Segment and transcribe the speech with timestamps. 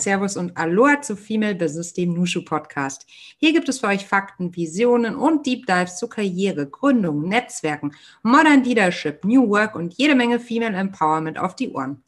[0.00, 3.06] Servus und Aloha zu Female Business, dem Nushu Podcast.
[3.38, 7.92] Hier gibt es für euch Fakten, Visionen und Deep Dives zu Karriere, Gründung, Netzwerken,
[8.22, 12.02] Modern Leadership, New Work und jede Menge Female Empowerment auf die Ohren.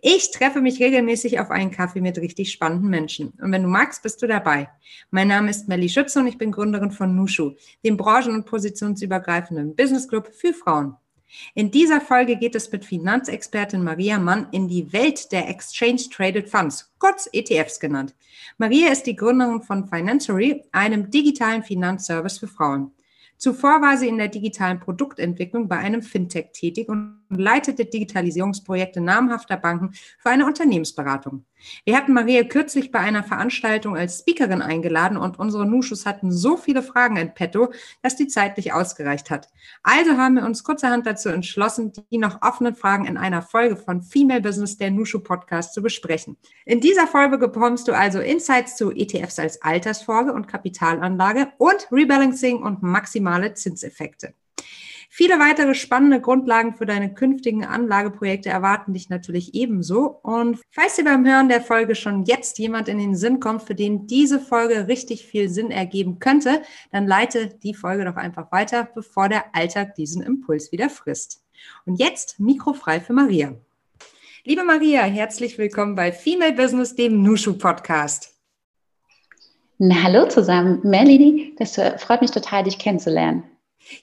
[0.00, 3.32] Ich treffe mich regelmäßig auf einen Kaffee mit richtig spannenden Menschen.
[3.40, 4.68] Und wenn du magst, bist du dabei.
[5.10, 7.52] Mein Name ist Melly Schütze und ich bin Gründerin von Nushu,
[7.84, 10.96] dem branchen- und positionsübergreifenden Business Club für Frauen.
[11.54, 16.48] In dieser Folge geht es mit Finanzexpertin Maria Mann in die Welt der Exchange Traded
[16.48, 18.14] Funds, kurz ETFs genannt.
[18.58, 22.92] Maria ist die Gründerin von Financery, einem digitalen Finanzservice für Frauen.
[23.36, 29.56] Zuvor war sie in der digitalen Produktentwicklung bei einem Fintech tätig und leitete Digitalisierungsprojekte namhafter
[29.56, 31.44] Banken für eine Unternehmensberatung.
[31.84, 36.56] Wir hatten Maria kürzlich bei einer Veranstaltung als Speakerin eingeladen und unsere Nuschus hatten so
[36.56, 39.48] viele Fragen in petto, dass die Zeit nicht ausgereicht hat.
[39.82, 44.02] Also haben wir uns kurzerhand dazu entschlossen, die noch offenen Fragen in einer Folge von
[44.02, 46.36] Female Business der Nushu Podcast zu besprechen.
[46.64, 52.62] In dieser Folge bekommst du also Insights zu ETFs als Altersvorge und Kapitalanlage und Rebalancing
[52.62, 54.34] und maximale Zinseffekte.
[55.12, 60.06] Viele weitere spannende Grundlagen für deine künftigen Anlageprojekte erwarten dich natürlich ebenso.
[60.06, 63.74] Und falls dir beim Hören der Folge schon jetzt jemand in den Sinn kommt, für
[63.74, 68.88] den diese Folge richtig viel Sinn ergeben könnte, dann leite die Folge doch einfach weiter,
[68.94, 71.44] bevor der Alltag diesen Impuls wieder frisst.
[71.86, 73.56] Und jetzt mikrofrei für Maria.
[74.44, 78.38] Liebe Maria, herzlich willkommen bei Female Business, dem Nushu Podcast.
[79.78, 80.78] Na, hallo zusammen.
[80.84, 83.49] Melanie, das freut mich total, dich kennenzulernen.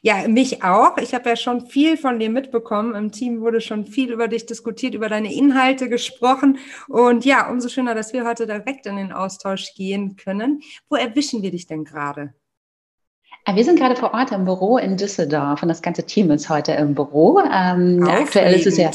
[0.02, 0.98] Ja, mich auch.
[0.98, 2.96] Ich habe ja schon viel von dir mitbekommen.
[2.96, 6.60] Im Team wurde schon viel über dich diskutiert, über deine Inhalte gesprochen.
[6.88, 10.62] Und ja, umso schöner, dass wir heute direkt in den Austausch gehen können.
[10.90, 12.34] Wo erwischen wir dich denn gerade?
[13.50, 16.50] Ah, wir sind gerade vor Ort im Büro in Düsseldorf und das ganze Team ist
[16.50, 17.40] heute im Büro.
[17.40, 18.92] Ähm, aktuell ist es ja,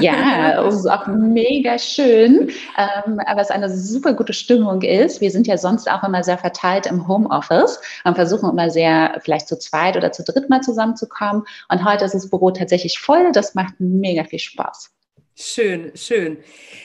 [0.00, 5.20] ja, es ist auch mega schön, ähm, aber es eine super gute Stimmung ist.
[5.20, 9.46] Wir sind ja sonst auch immer sehr verteilt im Homeoffice und versuchen immer sehr vielleicht
[9.46, 11.44] zu zweit oder zu dritt mal zusammenzukommen.
[11.68, 13.30] Und heute ist das Büro tatsächlich voll.
[13.30, 14.90] Das macht mega viel Spaß.
[15.34, 16.38] Schön, schön.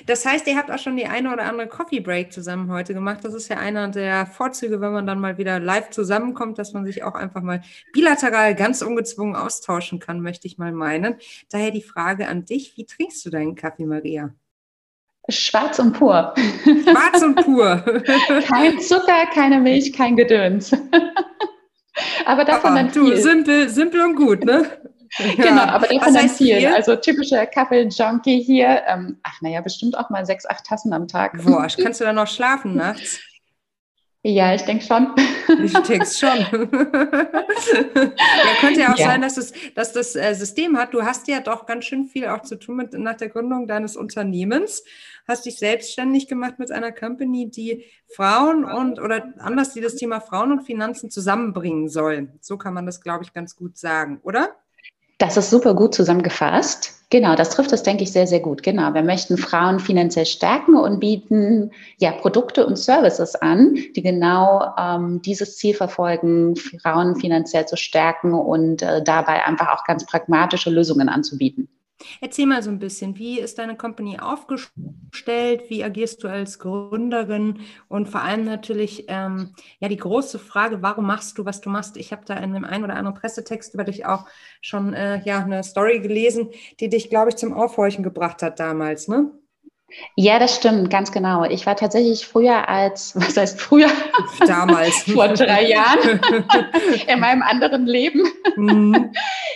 [0.05, 3.19] Das heißt, ihr habt auch schon die eine oder andere Coffee Break zusammen heute gemacht.
[3.23, 6.85] Das ist ja einer der Vorzüge, wenn man dann mal wieder live zusammenkommt, dass man
[6.85, 11.15] sich auch einfach mal bilateral ganz ungezwungen austauschen kann, möchte ich mal meinen.
[11.51, 14.33] Daher die Frage an dich, wie trinkst du deinen Kaffee, Maria?
[15.27, 16.33] Schwarz und pur.
[16.63, 17.83] Schwarz und pur.
[18.47, 20.71] kein Zucker, keine Milch, kein Gedöns.
[22.25, 23.15] Aber davon Aber dann viel.
[23.15, 24.65] Du, simpel, simpel und gut, ne?
[25.35, 26.65] Genau, aber davon dann viel.
[26.67, 28.83] Also typischer Kaffee-Junkie hier.
[28.87, 31.43] Ähm, ach, naja, bestimmt auch mal sechs, acht Tassen am Tag.
[31.43, 33.19] Boah, kannst du da noch schlafen nachts?
[34.29, 35.13] Ja, ich denke schon.
[35.63, 36.37] Ich denke schon.
[36.37, 36.57] ja,
[38.59, 39.07] könnte ja auch ja.
[39.07, 40.93] sein, dass, es, dass das äh, System hat.
[40.93, 43.95] Du hast ja doch ganz schön viel auch zu tun mit nach der Gründung deines
[43.95, 44.83] Unternehmens.
[45.27, 50.19] Hast dich selbstständig gemacht mit einer Company, die Frauen und oder anders, die das Thema
[50.19, 52.27] Frauen und Finanzen zusammenbringen soll.
[52.41, 54.57] So kann man das, glaube ich, ganz gut sagen, oder?
[55.17, 56.93] Das ist super gut zusammengefasst.
[57.09, 58.61] Genau, das trifft es, denke ich, sehr, sehr gut.
[58.61, 64.75] Genau, wir möchten Frauen finanziell stärken und bieten ja Produkte und Services an, die genau
[64.77, 70.69] ähm, dieses Ziel verfolgen, Frauen finanziell zu stärken und äh, dabei einfach auch ganz pragmatische
[70.69, 71.69] Lösungen anzubieten.
[72.21, 75.63] Erzähl mal so ein bisschen, wie ist deine Company aufgestellt?
[75.69, 77.61] Wie agierst du als Gründerin?
[77.87, 81.97] Und vor allem natürlich ähm, ja die große Frage, warum machst du, was du machst?
[81.97, 84.25] Ich habe da in dem einen oder anderen Pressetext über dich auch
[84.61, 86.49] schon äh, ja eine Story gelesen,
[86.79, 89.31] die dich, glaube ich, zum Aufhorchen gebracht hat damals, ne?
[90.15, 91.45] Ja, das stimmt, ganz genau.
[91.45, 93.87] Ich war tatsächlich früher als, was heißt früher?
[94.45, 95.03] Damals.
[95.13, 96.19] Vor drei Jahren
[97.07, 98.23] in meinem anderen Leben.
[98.57, 99.11] Mhm.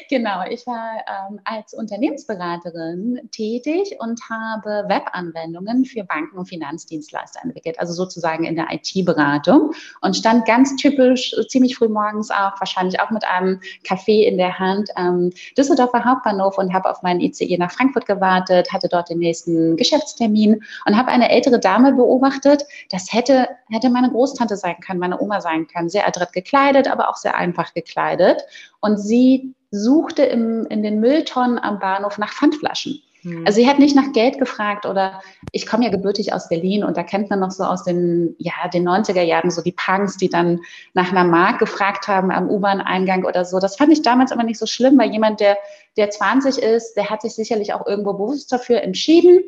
[0.10, 7.80] Genau, ich war ähm, als Unternehmensberaterin tätig und habe Webanwendungen für Banken und Finanzdienstleister entwickelt,
[7.80, 13.10] also sozusagen in der IT-Beratung und stand ganz typisch ziemlich früh morgens auch, wahrscheinlich auch
[13.10, 17.72] mit einem Kaffee in der Hand am Düsseldorfer Hauptbahnhof und habe auf meinen ICE nach
[17.72, 22.64] Frankfurt gewartet, hatte dort den nächsten Geschäftstermin und habe eine ältere Dame beobachtet.
[22.90, 27.10] Das hätte, hätte meine Großtante sein können, meine Oma sein können, sehr adrett gekleidet, aber
[27.10, 28.42] auch sehr einfach gekleidet.
[28.80, 33.02] Und sie suchte im, in den Mülltonnen am Bahnhof nach Pfandflaschen.
[33.22, 33.44] Hm.
[33.46, 35.22] Also sie hat nicht nach Geld gefragt oder
[35.52, 38.68] ich komme ja gebürtig aus Berlin und da kennt man noch so aus den, ja,
[38.74, 40.60] den 90er Jahren so die Punks, die dann
[40.94, 43.60] nach einer Mark gefragt haben am U-Bahn-Eingang oder so.
[43.60, 45.58] Das fand ich damals aber nicht so schlimm, weil jemand, der,
[45.98, 49.40] der 20 ist, der hat sich sicherlich auch irgendwo bewusst dafür entschieden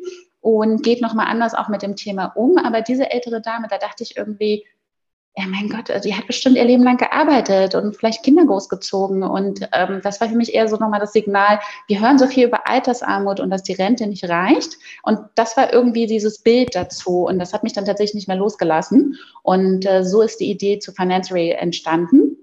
[0.44, 2.58] und geht nochmal anders auch mit dem Thema um.
[2.58, 4.66] Aber diese ältere Dame, da dachte ich irgendwie,
[5.34, 9.22] ja, mein Gott, also die hat bestimmt ihr Leben lang gearbeitet und vielleicht Kinder großgezogen.
[9.22, 12.46] Und ähm, das war für mich eher so nochmal das Signal, wir hören so viel
[12.46, 14.76] über Altersarmut und dass die Rente nicht reicht.
[15.02, 17.24] Und das war irgendwie dieses Bild dazu.
[17.24, 19.16] Und das hat mich dann tatsächlich nicht mehr losgelassen.
[19.42, 22.36] Und äh, so ist die Idee zu Financery entstanden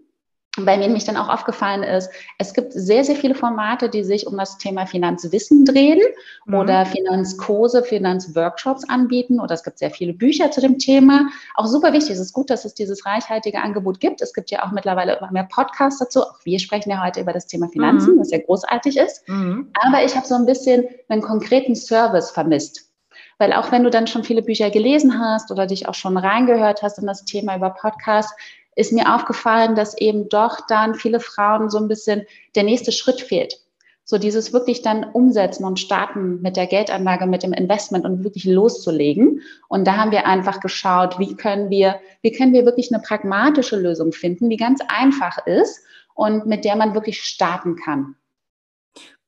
[0.57, 4.27] bei mir nämlich dann auch aufgefallen ist, es gibt sehr, sehr viele Formate, die sich
[4.27, 6.01] um das Thema Finanzwissen drehen
[6.45, 6.55] mhm.
[6.55, 11.29] oder Finanzkurse, Finanzworkshops anbieten oder es gibt sehr viele Bücher zu dem Thema.
[11.55, 14.21] Auch super wichtig, es ist gut, dass es dieses reichhaltige Angebot gibt.
[14.21, 16.21] Es gibt ja auch mittlerweile immer mehr Podcasts dazu.
[16.21, 18.19] Auch wir sprechen ja heute über das Thema Finanzen, mhm.
[18.19, 19.27] was ja großartig ist.
[19.29, 19.71] Mhm.
[19.85, 22.89] Aber ich habe so ein bisschen einen konkreten Service vermisst.
[23.37, 26.83] Weil auch wenn du dann schon viele Bücher gelesen hast oder dich auch schon reingehört
[26.83, 28.35] hast in das Thema über Podcasts,
[28.75, 32.23] ist mir aufgefallen, dass eben doch dann viele Frauen so ein bisschen
[32.55, 33.59] der nächste Schritt fehlt.
[34.03, 38.45] So dieses wirklich dann umsetzen und starten mit der Geldanlage, mit dem Investment und wirklich
[38.45, 39.41] loszulegen.
[39.69, 43.77] Und da haben wir einfach geschaut, wie können wir, wie können wir wirklich eine pragmatische
[43.77, 45.81] Lösung finden, die ganz einfach ist
[46.13, 48.15] und mit der man wirklich starten kann.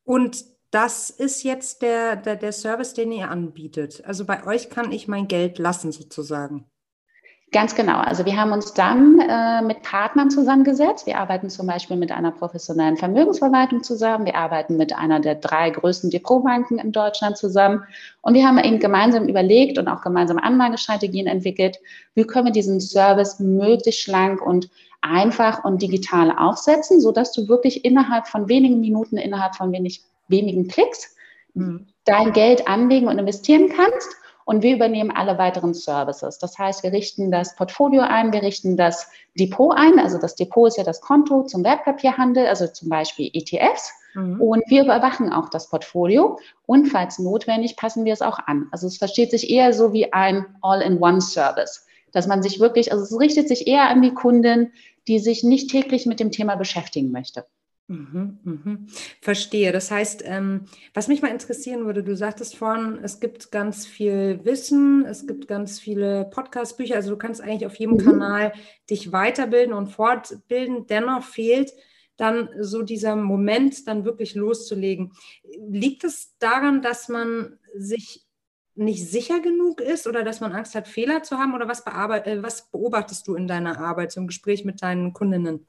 [0.04, 4.04] Und das ist jetzt der, der, der Service, den ihr anbietet.
[4.06, 6.66] Also bei euch kann ich mein Geld lassen sozusagen.
[7.54, 8.00] Ganz genau.
[8.00, 11.06] Also wir haben uns dann äh, mit Partnern zusammengesetzt.
[11.06, 14.26] Wir arbeiten zum Beispiel mit einer professionellen Vermögensverwaltung zusammen.
[14.26, 17.84] Wir arbeiten mit einer der drei größten Depotbanken in Deutschland zusammen.
[18.22, 21.78] Und wir haben eben gemeinsam überlegt und auch gemeinsam Anlagestrategien entwickelt,
[22.16, 24.70] wie können wir diesen Service möglichst schlank und
[25.02, 30.68] einfach und digital aufsetzen, sodass du wirklich innerhalb von wenigen Minuten, innerhalb von wenig, wenigen
[30.68, 31.16] Klicks
[31.54, 31.86] mhm.
[32.06, 34.10] dein Geld anlegen und investieren kannst
[34.46, 36.40] und wir übernehmen alle weiteren Services.
[36.40, 39.10] Das heißt, wir richten das Portfolio ein, wir richten das
[39.40, 40.00] Depot ein.
[40.00, 43.92] Also das Depot ist ja das Konto zum Wertpapierhandel, also zum Beispiel ETFs.
[44.16, 44.42] Mhm.
[44.42, 48.68] Und wir überwachen auch das Portfolio und falls notwendig passen wir es auch an.
[48.72, 53.20] Also es versteht sich eher so wie ein All-in-One-Service, dass man sich wirklich, also es
[53.20, 54.72] richtet sich eher an die Kunden,
[55.08, 57.46] die sich nicht täglich mit dem Thema beschäftigen möchte.
[57.88, 58.88] Mhm, mhm.
[59.22, 59.72] Verstehe.
[59.74, 64.40] Das heißt, ähm, was mich mal interessieren würde, du sagtest vorhin, es gibt ganz viel
[64.46, 68.06] Wissen, es gibt ganz viele Podcast-Bücher, also du kannst eigentlich auf jedem mhm.
[68.06, 68.54] Kanal
[68.90, 70.88] dich weiterbilden und fortbilden.
[70.88, 71.74] Dennoch fehlt
[72.16, 75.12] dann so dieser Moment, dann wirklich loszulegen.
[75.70, 78.26] Liegt es daran, dass man sich
[78.76, 81.54] nicht sicher genug ist oder dass man Angst hat, Fehler zu haben?
[81.54, 85.68] Oder was, äh, was beobachtest du in deiner Arbeit, so im Gespräch mit deinen Kundinnen?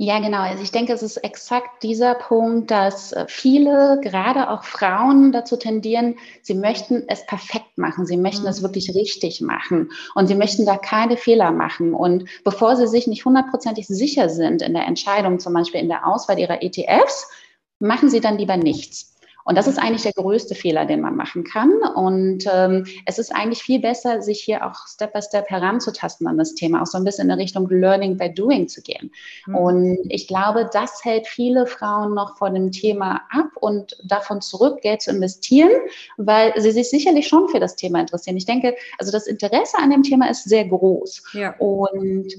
[0.00, 0.42] Ja, genau.
[0.42, 5.56] Also ich denke, es ist exakt dieser Punkt, dass äh, viele, gerade auch Frauen, dazu
[5.56, 8.50] tendieren, sie möchten es perfekt machen, sie möchten mhm.
[8.50, 11.94] es wirklich richtig machen und sie möchten da keine Fehler machen.
[11.94, 16.06] Und bevor sie sich nicht hundertprozentig sicher sind in der Entscheidung, zum Beispiel in der
[16.06, 17.28] Auswahl ihrer ETFs,
[17.80, 19.17] machen sie dann lieber nichts.
[19.48, 21.72] Und das ist eigentlich der größte Fehler, den man machen kann.
[21.94, 26.36] Und ähm, es ist eigentlich viel besser, sich hier auch Step by Step heranzutasten an
[26.36, 29.10] das Thema, auch so ein bisschen in Richtung Learning by Doing zu gehen.
[29.46, 29.54] Mhm.
[29.54, 34.82] Und ich glaube, das hält viele Frauen noch von dem Thema ab und davon zurück,
[34.82, 35.70] Geld zu investieren,
[36.18, 38.36] weil sie sich sicherlich schon für das Thema interessieren.
[38.36, 41.22] Ich denke, also das Interesse an dem Thema ist sehr groß.
[41.32, 41.54] Ja.
[41.56, 42.34] Und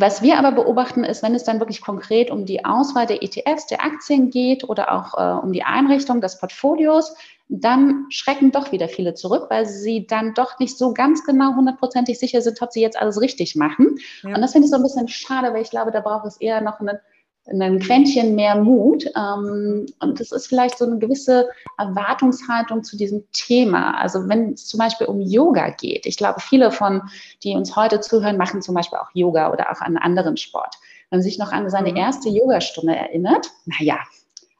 [0.00, 3.66] was wir aber beobachten ist, wenn es dann wirklich konkret um die Auswahl der ETFs,
[3.66, 7.14] der Aktien geht oder auch äh, um die Einrichtung des Portfolios,
[7.48, 12.18] dann schrecken doch wieder viele zurück, weil sie dann doch nicht so ganz genau hundertprozentig
[12.18, 13.96] sicher sind, ob sie jetzt alles richtig machen.
[14.22, 14.34] Ja.
[14.34, 16.60] Und das finde ich so ein bisschen schade, weil ich glaube, da braucht es eher
[16.60, 16.98] noch einen
[17.46, 19.04] ein Quäntchen mehr Mut.
[19.16, 21.48] Ähm, und das ist vielleicht so eine gewisse
[21.78, 23.98] Erwartungshaltung zu diesem Thema.
[23.98, 26.06] Also wenn es zum Beispiel um Yoga geht.
[26.06, 27.02] Ich glaube, viele von,
[27.42, 30.76] die uns heute zuhören, machen zum Beispiel auch Yoga oder auch einen anderen Sport.
[31.10, 31.96] Wenn man sich noch an seine mhm.
[31.96, 33.98] erste Yogastunde erinnert, naja,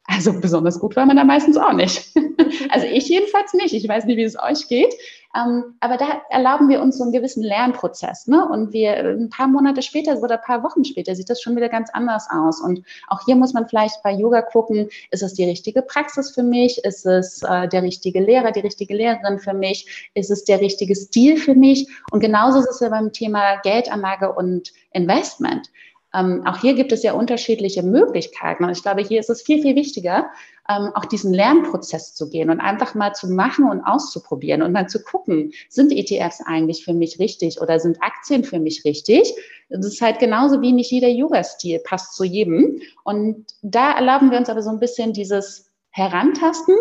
[0.06, 2.12] also besonders gut war man da meistens auch nicht.
[2.70, 3.72] also ich jedenfalls nicht.
[3.72, 4.94] Ich weiß nicht, wie es euch geht.
[5.34, 8.26] Ähm, aber da erlauben wir uns so einen gewissen Lernprozess.
[8.26, 8.46] Ne?
[8.48, 11.70] Und wir ein paar Monate später oder ein paar Wochen später sieht das schon wieder
[11.70, 12.60] ganz anders aus.
[12.60, 16.42] Und auch hier muss man vielleicht bei Yoga gucken, ist es die richtige Praxis für
[16.42, 16.84] mich?
[16.84, 20.10] Ist es äh, der richtige Lehrer, die richtige Lehrerin für mich?
[20.14, 21.88] Ist es der richtige Stil für mich?
[22.10, 25.70] Und genauso ist es ja beim Thema Geldanlage und Investment.
[26.14, 28.64] Ähm, auch hier gibt es ja unterschiedliche Möglichkeiten.
[28.64, 30.30] Und ich glaube, hier ist es viel, viel wichtiger,
[30.68, 34.88] ähm, auch diesen Lernprozess zu gehen und einfach mal zu machen und auszuprobieren und mal
[34.88, 39.34] zu gucken, sind ETFs eigentlich für mich richtig oder sind Aktien für mich richtig?
[39.68, 42.80] Das ist halt genauso wie nicht jeder Yoga-Stil passt zu jedem.
[43.02, 46.76] Und da erlauben wir uns aber so ein bisschen dieses Herantasten.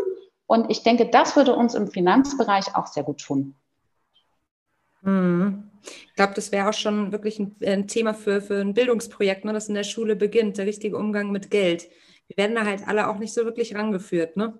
[0.45, 3.55] Und ich denke, das würde uns im Finanzbereich auch sehr gut tun.
[5.03, 5.69] Mhm.
[5.83, 9.53] Ich glaube, das wäre auch schon wirklich ein, ein, Thema für, für ein Bildungsprojekt, ne,
[9.53, 11.89] das in der Schule beginnt, der richtige Umgang mit Geld.
[12.27, 14.57] Wir werden da halt alle auch nicht so wirklich rangeführt, ne?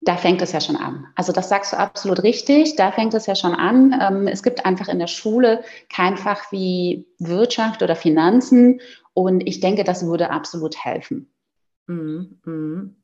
[0.00, 1.06] Da fängt es ja schon an.
[1.16, 2.76] Also das sagst du absolut richtig.
[2.76, 3.98] Da fängt es ja schon an.
[4.00, 8.80] Ähm, es gibt einfach in der Schule kein Fach wie Wirtschaft oder Finanzen.
[9.12, 11.32] Und ich denke, das würde absolut helfen.
[11.88, 12.96] Mhm, mhm.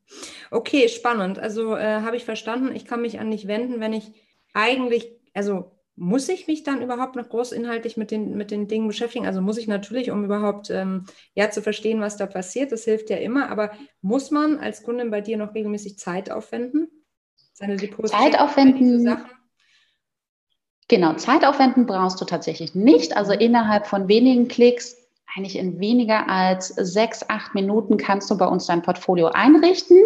[0.52, 1.40] Okay, spannend.
[1.40, 4.12] Also äh, habe ich verstanden, ich kann mich an dich wenden, wenn ich
[4.52, 9.26] eigentlich, also muss ich mich dann überhaupt noch großinhaltlich mit den, mit den Dingen beschäftigen?
[9.26, 13.10] Also muss ich natürlich, um überhaupt ähm, ja zu verstehen, was da passiert, das hilft
[13.10, 13.72] ja immer, aber
[14.02, 16.88] muss man als Kundin bei dir noch regelmäßig Zeit aufwenden?
[17.52, 19.16] Seine Depots Zeit aufwenden.
[20.88, 23.16] Genau, Zeit aufwenden brauchst du tatsächlich nicht.
[23.16, 23.40] Also mhm.
[23.40, 24.96] innerhalb von wenigen Klicks
[25.36, 29.98] eigentlich in weniger als sechs, acht Minuten kannst du bei uns dein Portfolio einrichten.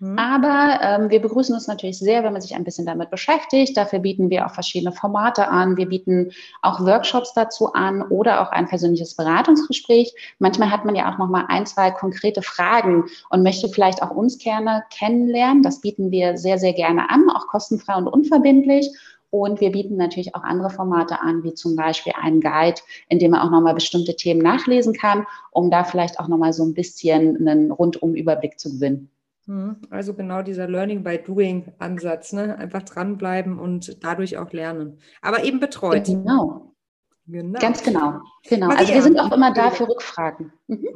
[0.00, 0.18] Mhm.
[0.18, 3.76] Aber ähm, wir begrüßen uns natürlich sehr, wenn man sich ein bisschen damit beschäftigt.
[3.76, 5.76] Dafür bieten wir auch verschiedene Formate an.
[5.76, 10.12] Wir bieten auch Workshops dazu an oder auch ein persönliches Beratungsgespräch.
[10.38, 14.10] Manchmal hat man ja auch noch mal ein, zwei konkrete Fragen und möchte vielleicht auch
[14.10, 15.62] uns gerne kennenlernen.
[15.62, 18.90] Das bieten wir sehr, sehr gerne an, auch kostenfrei und unverbindlich.
[19.34, 23.30] Und wir bieten natürlich auch andere Formate an, wie zum Beispiel einen Guide, in dem
[23.30, 27.38] man auch nochmal bestimmte Themen nachlesen kann, um da vielleicht auch nochmal so ein bisschen
[27.38, 29.10] einen rundum Überblick zu gewinnen.
[29.46, 32.58] Hm, also genau dieser Learning by Doing Ansatz, ne?
[32.58, 34.98] einfach dranbleiben und dadurch auch lernen.
[35.22, 36.04] Aber eben betreut.
[36.04, 36.74] Genau.
[37.26, 37.58] genau.
[37.58, 38.20] Ganz genau.
[38.46, 38.68] genau.
[38.68, 40.52] Also wir sind auch immer da für Rückfragen.
[40.66, 40.88] Mhm.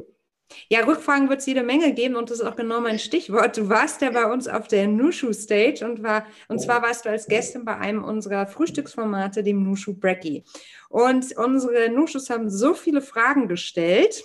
[0.69, 3.57] Ja, Rückfragen wird es jede Menge geben und das ist auch genau mein Stichwort.
[3.57, 7.09] Du warst ja bei uns auf der Nushu Stage und war, und zwar warst du
[7.09, 10.43] als Gästin bei einem unserer Frühstücksformate, dem Nushu Brecky.
[10.89, 14.23] Und unsere Nushus haben so viele Fragen gestellt,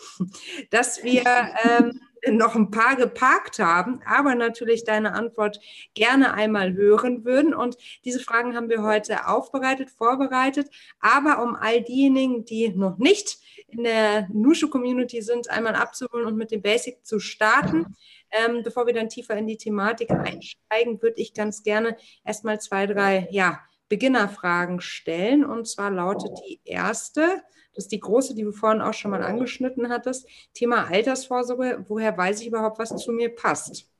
[0.71, 1.25] dass wir
[1.65, 2.01] ähm,
[2.31, 5.59] noch ein paar geparkt haben, aber natürlich deine Antwort
[5.95, 7.53] gerne einmal hören würden.
[7.53, 10.69] Und diese Fragen haben wir heute aufbereitet, vorbereitet.
[11.01, 13.39] Aber um all diejenigen, die noch nicht
[13.73, 17.97] in der Nushu-Community sind, einmal abzuholen und mit dem Basic zu starten.
[18.31, 22.87] Ähm, bevor wir dann tiefer in die Thematik einsteigen, würde ich ganz gerne erstmal zwei,
[22.87, 25.45] drei ja, Beginnerfragen stellen.
[25.45, 27.43] Und zwar lautet die erste,
[27.75, 31.85] das ist die große, die du vorhin auch schon mal angeschnitten hattest, Thema Altersvorsorge.
[31.89, 33.92] Woher weiß ich überhaupt, was zu mir passt?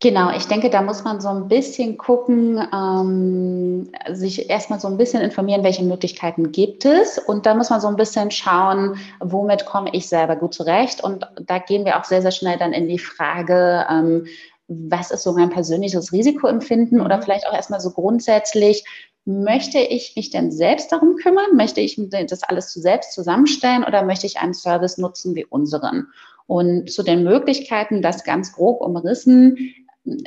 [0.00, 4.96] Genau, ich denke, da muss man so ein bisschen gucken, ähm, sich erstmal so ein
[4.96, 7.18] bisschen informieren, welche Möglichkeiten gibt es.
[7.18, 11.02] Und da muss man so ein bisschen schauen, womit komme ich selber gut zurecht.
[11.02, 14.26] Und da gehen wir auch sehr, sehr schnell dann in die Frage, ähm,
[14.68, 17.22] was ist so mein persönliches Risikoempfinden oder mhm.
[17.22, 18.84] vielleicht auch erstmal so grundsätzlich,
[19.24, 21.56] möchte ich mich denn selbst darum kümmern?
[21.56, 26.06] Möchte ich das alles zu selbst zusammenstellen oder möchte ich einen Service nutzen wie unseren?
[26.46, 29.74] Und zu den Möglichkeiten, das ganz grob umrissen,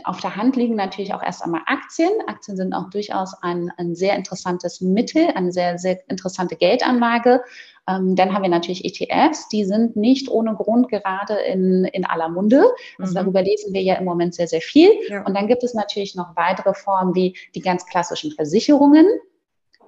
[0.04, 2.12] auf der Hand liegen natürlich auch erst einmal Aktien.
[2.28, 7.42] Aktien sind auch durchaus ein, ein sehr interessantes Mittel, eine sehr, sehr interessante Geldanlage.
[7.88, 12.30] Ähm, dann haben wir natürlich ETFs, die sind nicht ohne Grund gerade in, in aller
[12.30, 12.64] Munde.
[13.00, 13.16] Also mhm.
[13.16, 14.90] darüber lesen wir ja im Moment sehr, sehr viel.
[15.10, 15.26] Ja.
[15.26, 19.08] Und dann gibt es natürlich noch weitere Formen wie die ganz klassischen Versicherungen.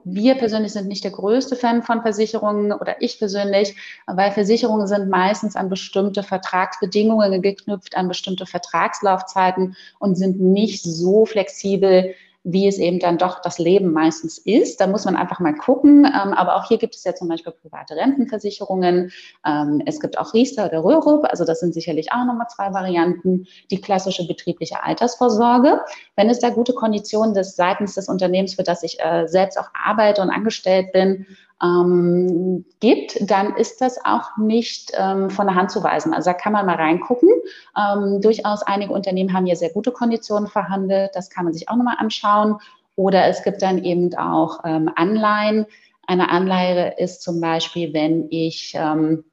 [0.05, 5.09] Wir persönlich sind nicht der größte Fan von Versicherungen oder ich persönlich, weil Versicherungen sind
[5.09, 12.77] meistens an bestimmte Vertragsbedingungen geknüpft, an bestimmte Vertragslaufzeiten und sind nicht so flexibel, wie es
[12.77, 14.81] eben dann doch das Leben meistens ist.
[14.81, 16.05] Da muss man einfach mal gucken.
[16.05, 19.11] Ähm, aber auch hier gibt es ja zum Beispiel private Rentenversicherungen.
[19.45, 21.25] Ähm, es gibt auch Riester oder Röhrup.
[21.25, 23.47] Also das sind sicherlich auch nochmal zwei Varianten.
[23.71, 25.81] Die klassische betriebliche Altersvorsorge.
[26.15, 29.69] Wenn es da gute Konditionen des seitens des Unternehmens, für das ich äh, selbst auch
[29.73, 31.25] arbeite und angestellt bin,
[31.63, 36.13] ähm, gibt, dann ist das auch nicht ähm, von der Hand zu weisen.
[36.13, 37.29] Also da kann man mal reingucken.
[37.77, 41.11] Ähm, durchaus einige Unternehmen haben hier sehr gute Konditionen verhandelt.
[41.13, 42.57] Das kann man sich auch nochmal anschauen.
[42.95, 45.65] Oder es gibt dann eben auch ähm, Anleihen.
[46.05, 49.23] Eine Anleihe ist zum Beispiel, wenn ich ähm,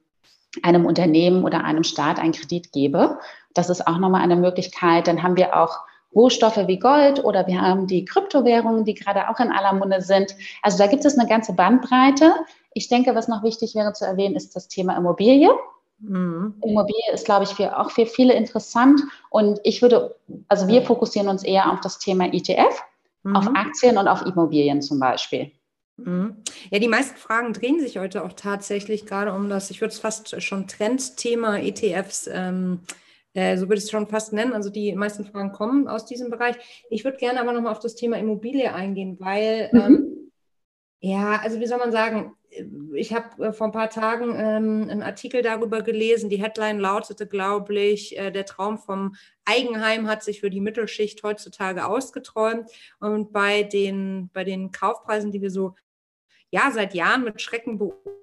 [0.63, 3.19] einem Unternehmen oder einem Staat einen Kredit gebe.
[3.53, 5.07] Das ist auch nochmal eine Möglichkeit.
[5.07, 5.79] Dann haben wir auch
[6.13, 10.35] Rohstoffe wie Gold oder wir haben die Kryptowährungen, die gerade auch in aller Munde sind.
[10.61, 12.33] Also da gibt es eine ganze Bandbreite.
[12.73, 15.49] Ich denke, was noch wichtig wäre zu erwähnen, ist das Thema Immobilie.
[15.99, 16.55] Mhm.
[16.63, 19.01] Immobilie ist, glaube ich, für, auch für viele interessant.
[19.29, 20.15] Und ich würde,
[20.47, 22.83] also wir fokussieren uns eher auf das Thema ETF,
[23.23, 23.35] mhm.
[23.35, 25.51] auf Aktien und auf Immobilien zum Beispiel.
[25.97, 26.37] Mhm.
[26.71, 29.99] Ja, die meisten Fragen drehen sich heute auch tatsächlich gerade um das, ich würde es
[29.99, 32.81] fast schon Trendthema ETFs ähm,
[33.33, 34.53] äh, so würde ich es schon fast nennen.
[34.53, 36.55] Also die meisten Fragen kommen aus diesem Bereich.
[36.89, 39.79] Ich würde gerne aber nochmal auf das Thema Immobilie eingehen, weil, mhm.
[39.79, 40.31] ähm,
[40.99, 42.35] ja, also wie soll man sagen,
[42.95, 46.29] ich habe äh, vor ein paar Tagen ähm, einen Artikel darüber gelesen.
[46.29, 51.23] Die Headline lautete, glaube ich, äh, der Traum vom Eigenheim hat sich für die Mittelschicht
[51.23, 52.69] heutzutage ausgeträumt.
[52.99, 55.75] Und bei den, bei den Kaufpreisen, die wir so
[56.49, 58.20] ja seit Jahren mit Schrecken beobachten,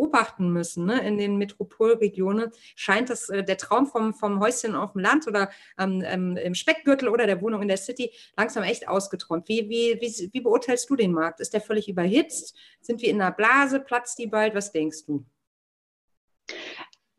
[0.00, 1.06] beobachten müssen ne?
[1.06, 5.50] in den Metropolregionen, scheint das äh, der Traum vom, vom Häuschen auf dem Land oder
[5.78, 9.48] ähm, ähm, im Speckgürtel oder der Wohnung in der City langsam echt ausgeträumt.
[9.48, 11.40] Wie, wie, wie, wie beurteilst du den Markt?
[11.40, 12.56] Ist der völlig überhitzt?
[12.80, 13.80] Sind wir in einer Blase?
[13.80, 14.54] Platzt die bald?
[14.54, 15.24] Was denkst du?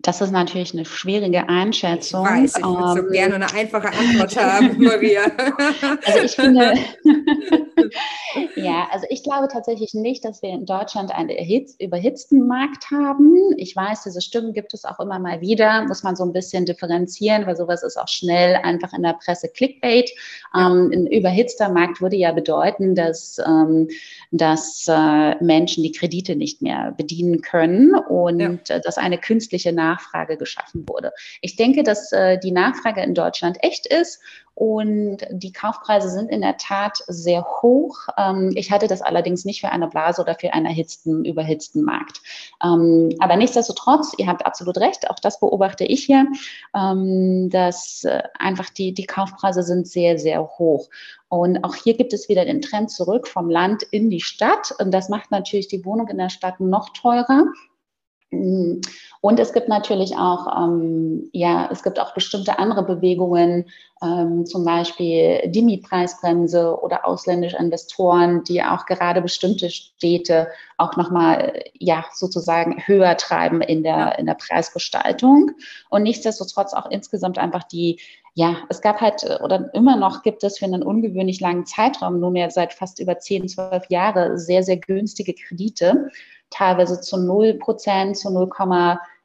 [0.03, 2.25] Das ist natürlich eine schwierige Einschätzung.
[2.25, 5.23] Ich weiß, ich würde ähm, so gerne eine einfache Antwort haben, Maria.
[6.05, 6.73] Also ich finde,
[8.55, 11.29] ja, also ich glaube tatsächlich nicht, dass wir in Deutschland einen
[11.79, 13.35] überhitzten Markt haben.
[13.57, 16.65] Ich weiß, diese Stimmen gibt es auch immer mal wieder, muss man so ein bisschen
[16.65, 20.09] differenzieren, weil sowas ist auch schnell einfach in der Presse Clickbait.
[20.55, 23.89] Ähm, ein überhitzter Markt würde ja bedeuten, dass, ähm,
[24.31, 28.75] dass äh, Menschen die Kredite nicht mehr bedienen können und ja.
[28.75, 31.11] äh, dass eine künstliche Nachfrage Nachfrage geschaffen wurde.
[31.41, 34.19] Ich denke, dass äh, die Nachfrage in Deutschland echt ist
[34.53, 37.97] und die Kaufpreise sind in der Tat sehr hoch.
[38.17, 42.21] Ähm, ich halte das allerdings nicht für eine Blase oder für einen erhitzten, überhitzten Markt.
[42.63, 46.27] Ähm, aber nichtsdestotrotz, ihr habt absolut recht, auch das beobachte ich hier,
[46.75, 50.89] ähm, dass äh, einfach die, die Kaufpreise sind sehr, sehr hoch.
[51.29, 54.73] Und auch hier gibt es wieder den Trend zurück vom Land in die Stadt.
[54.79, 57.45] Und das macht natürlich die Wohnung in der Stadt noch teurer.
[58.31, 63.69] Und es gibt natürlich auch, ähm, ja, es gibt auch bestimmte andere Bewegungen,
[64.01, 70.47] ähm, zum Beispiel die Mietpreisbremse oder ausländische Investoren, die auch gerade bestimmte Städte
[70.77, 75.51] auch nochmal, ja, sozusagen höher treiben in der, in der Preisgestaltung.
[75.89, 77.99] Und nichtsdestotrotz auch insgesamt einfach die,
[78.33, 82.49] ja, es gab halt oder immer noch gibt es für einen ungewöhnlich langen Zeitraum, nunmehr
[82.49, 86.09] seit fast über 10, 12 Jahre, sehr, sehr günstige Kredite
[86.51, 88.49] teilweise zu 0 Prozent, zu 0,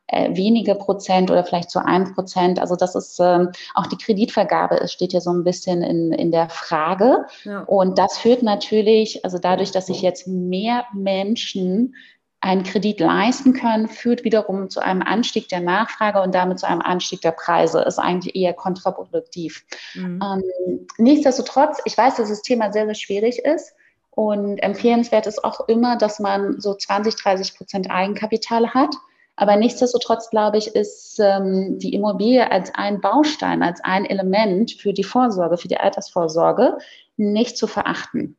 [0.08, 2.60] äh, wenige Prozent oder vielleicht zu 1 Prozent.
[2.60, 6.30] Also das ist ähm, auch die Kreditvergabe, es steht ja so ein bisschen in, in
[6.30, 7.26] der Frage.
[7.44, 7.60] Ja.
[7.62, 11.94] Und das führt natürlich, also dadurch, dass sich jetzt mehr Menschen
[12.40, 16.82] einen Kredit leisten können, führt wiederum zu einem Anstieg der Nachfrage und damit zu einem
[16.82, 17.82] Anstieg der Preise.
[17.82, 19.64] Ist eigentlich eher kontraproduktiv.
[19.94, 20.20] Mhm.
[20.22, 23.74] Ähm, nichtsdestotrotz, ich weiß, dass das Thema sehr, sehr schwierig ist.
[24.16, 28.94] Und empfehlenswert ist auch immer, dass man so 20, 30 Prozent Eigenkapital hat.
[29.36, 34.94] Aber nichtsdestotrotz, glaube ich, ist ähm, die Immobilie als ein Baustein, als ein Element für
[34.94, 36.78] die Vorsorge, für die Altersvorsorge
[37.18, 38.38] nicht zu verachten.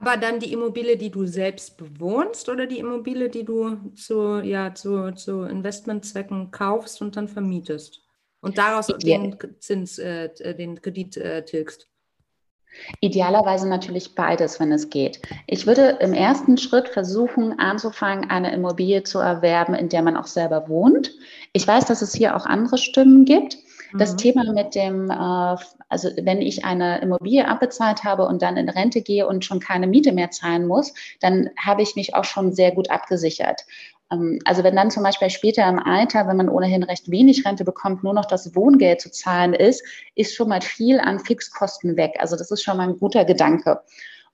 [0.00, 4.74] Aber dann die Immobilie, die du selbst bewohnst oder die Immobilie, die du zu, ja,
[4.74, 8.00] zu, zu Investmentzwecken kaufst und dann vermietest
[8.40, 11.90] und daraus den Zins, äh, den Kredit äh, tilgst?
[13.00, 15.20] Idealerweise natürlich beides, wenn es geht.
[15.46, 20.26] Ich würde im ersten Schritt versuchen, anzufangen, eine Immobilie zu erwerben, in der man auch
[20.26, 21.12] selber wohnt.
[21.52, 23.58] Ich weiß, dass es hier auch andere Stimmen gibt.
[23.94, 24.16] Das mhm.
[24.18, 25.56] Thema mit dem, äh,
[25.88, 29.86] also wenn ich eine Immobilie abbezahlt habe und dann in Rente gehe und schon keine
[29.86, 33.64] Miete mehr zahlen muss, dann habe ich mich auch schon sehr gut abgesichert.
[34.10, 37.64] Ähm, also wenn dann zum Beispiel später im Alter, wenn man ohnehin recht wenig Rente
[37.64, 42.14] bekommt, nur noch das Wohngeld zu zahlen ist, ist schon mal viel an Fixkosten weg.
[42.18, 43.80] Also das ist schon mal ein guter Gedanke.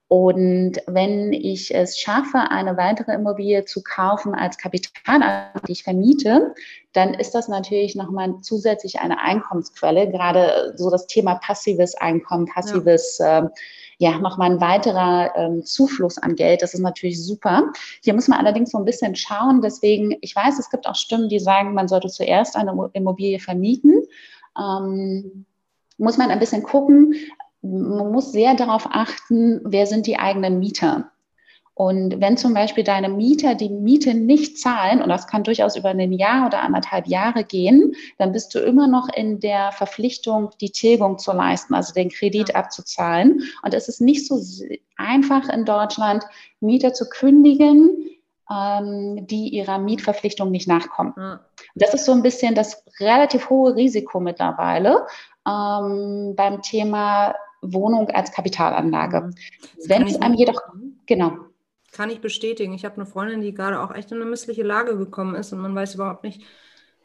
[0.06, 6.54] Und wenn ich es schaffe, eine weitere Immobilie zu kaufen als Kapital, die ich vermiete,
[6.92, 10.10] dann ist das natürlich nochmal zusätzlich eine Einkommensquelle.
[10.10, 13.46] Gerade so das Thema passives Einkommen, passives ja.
[13.46, 13.48] äh,
[13.98, 16.62] ja, nochmal ein weiterer ähm, Zufluss an Geld.
[16.62, 17.72] Das ist natürlich super.
[18.02, 19.60] Hier muss man allerdings so ein bisschen schauen.
[19.62, 24.02] Deswegen, ich weiß, es gibt auch Stimmen, die sagen, man sollte zuerst eine Immobilie vermieten.
[24.58, 25.46] Ähm,
[25.98, 27.14] muss man ein bisschen gucken.
[27.62, 31.10] Man muss sehr darauf achten, wer sind die eigenen Mieter.
[31.74, 35.88] Und wenn zum Beispiel deine Mieter die Miete nicht zahlen, und das kann durchaus über
[35.88, 40.70] ein Jahr oder anderthalb Jahre gehen, dann bist du immer noch in der Verpflichtung, die
[40.70, 43.42] Tilgung zu leisten, also den Kredit abzuzahlen.
[43.62, 44.40] Und es ist nicht so
[44.96, 46.24] einfach in Deutschland,
[46.60, 48.08] Mieter zu kündigen,
[48.48, 51.14] ähm, die ihrer Mietverpflichtung nicht nachkommen.
[51.74, 55.06] Das ist so ein bisschen das relativ hohe Risiko mittlerweile
[55.48, 59.30] ähm, beim Thema Wohnung als Kapitalanlage.
[59.86, 60.60] Wenn es einem jedoch,
[61.06, 61.32] genau.
[61.94, 62.74] Kann ich bestätigen.
[62.74, 65.60] Ich habe eine Freundin, die gerade auch echt in eine missliche Lage gekommen ist und
[65.60, 66.42] man weiß überhaupt nicht,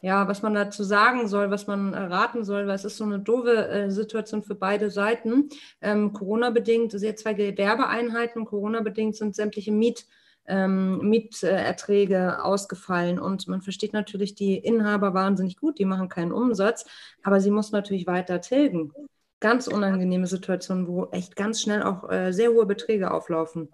[0.01, 3.19] ja, was man dazu sagen soll, was man raten soll, weil es ist so eine
[3.19, 5.49] doofe äh, Situation für beide Seiten.
[5.81, 10.07] Ähm, Corona-bedingt, sehr zwei Gewerbeeinheiten, Corona-bedingt sind sämtliche Miet,
[10.47, 16.85] ähm, Mieterträge ausgefallen und man versteht natürlich die Inhaber wahnsinnig gut, die machen keinen Umsatz,
[17.21, 18.91] aber sie muss natürlich weiter tilgen.
[19.39, 23.69] Ganz unangenehme Situation, wo echt ganz schnell auch äh, sehr hohe Beträge auflaufen.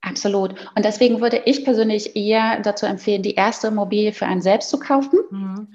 [0.00, 0.54] Absolut.
[0.74, 4.78] Und deswegen würde ich persönlich eher dazu empfehlen, die erste Immobilie für einen selbst zu
[4.78, 5.18] kaufen.
[5.30, 5.68] Mhm.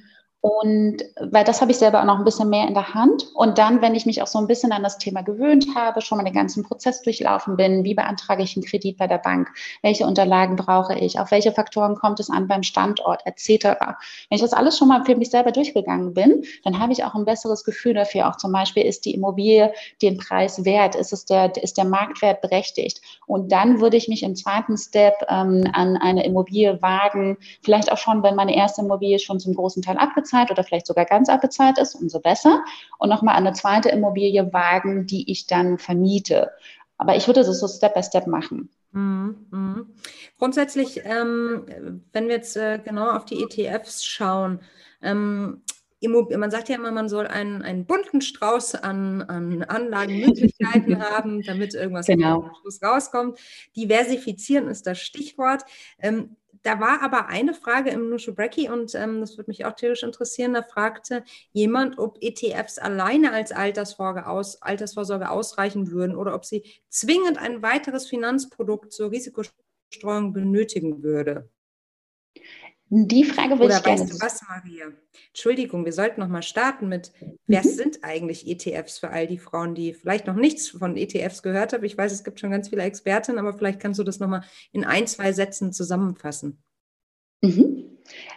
[0.44, 3.34] Und weil das habe ich selber auch noch ein bisschen mehr in der Hand.
[3.34, 6.18] Und dann, wenn ich mich auch so ein bisschen an das Thema gewöhnt habe, schon
[6.18, 9.48] mal den ganzen Prozess durchlaufen bin, wie beantrage ich einen Kredit bei der Bank,
[9.84, 13.64] welche Unterlagen brauche ich, auf welche Faktoren kommt es an beim Standort, etc.
[14.28, 17.16] Wenn ich das alles schon mal für mich selber durchgegangen bin, dann habe ich auch
[17.16, 18.28] ein besseres Gefühl dafür.
[18.28, 20.98] Auch zum Beispiel, ist die Immobilie den Preis wert?
[20.98, 23.00] Ist es der, ist der Marktwert berechtigt?
[23.28, 27.98] Und dann würde ich mich im zweiten Step ähm, an eine Immobilie wagen, vielleicht auch
[27.98, 31.30] schon, wenn meine erste Immobilie schon zum großen Teil abgezahlt abbezahlt oder vielleicht sogar ganz
[31.30, 32.64] abbezahlt ist, umso besser.
[32.98, 36.52] Und nochmal eine zweite Immobilie wagen, die ich dann vermiete.
[36.98, 38.70] Aber ich würde das so Step by Step machen.
[38.92, 39.82] Mhm, mh.
[40.38, 41.66] Grundsätzlich, ähm,
[42.12, 44.60] wenn wir jetzt äh, genau auf die ETFs schauen,
[45.02, 45.62] ähm,
[46.06, 51.76] man sagt ja immer, man soll einen, einen bunten Strauß an, an Anlagenmöglichkeiten haben, damit
[51.76, 52.52] irgendwas genau.
[52.84, 53.40] rauskommt.
[53.78, 55.64] Diversifizieren ist das Stichwort.
[56.00, 59.74] Ähm, da war aber eine Frage im Nushu Brecky und ähm, das würde mich auch
[59.74, 60.54] theoretisch interessieren.
[60.54, 66.64] Da fragte jemand, ob ETFs alleine als Altersvorsorge, aus, Altersvorsorge ausreichen würden oder ob sie
[66.90, 71.50] zwingend ein weiteres Finanzprodukt zur Risikostreuung benötigen würde.
[72.96, 74.02] Die Frage würde ich gerne.
[74.02, 74.86] Weißt du was, Maria?
[75.30, 77.12] Entschuldigung, wir sollten noch mal starten mit,
[77.48, 77.70] wer mhm.
[77.70, 81.84] sind eigentlich ETFs für all die Frauen, die vielleicht noch nichts von ETFs gehört haben?
[81.84, 84.44] Ich weiß, es gibt schon ganz viele Expertinnen, aber vielleicht kannst du das noch mal
[84.74, 86.62] in ein, zwei Sätzen zusammenfassen.
[87.42, 87.93] Mhm.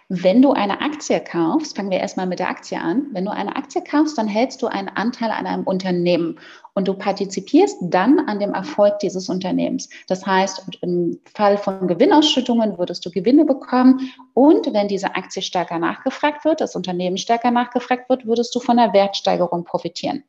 [0.09, 3.07] Wenn du eine Aktie kaufst, fangen wir erstmal mit der Aktie an.
[3.13, 6.39] Wenn du eine Aktie kaufst, dann hältst du einen Anteil an einem Unternehmen
[6.75, 9.89] und du partizipierst dann an dem Erfolg dieses Unternehmens.
[10.07, 15.79] Das heißt, im Fall von Gewinnausschüttungen würdest du Gewinne bekommen und wenn diese Aktie stärker
[15.79, 20.23] nachgefragt wird, das Unternehmen stärker nachgefragt wird, würdest du von der Wertsteigerung profitieren.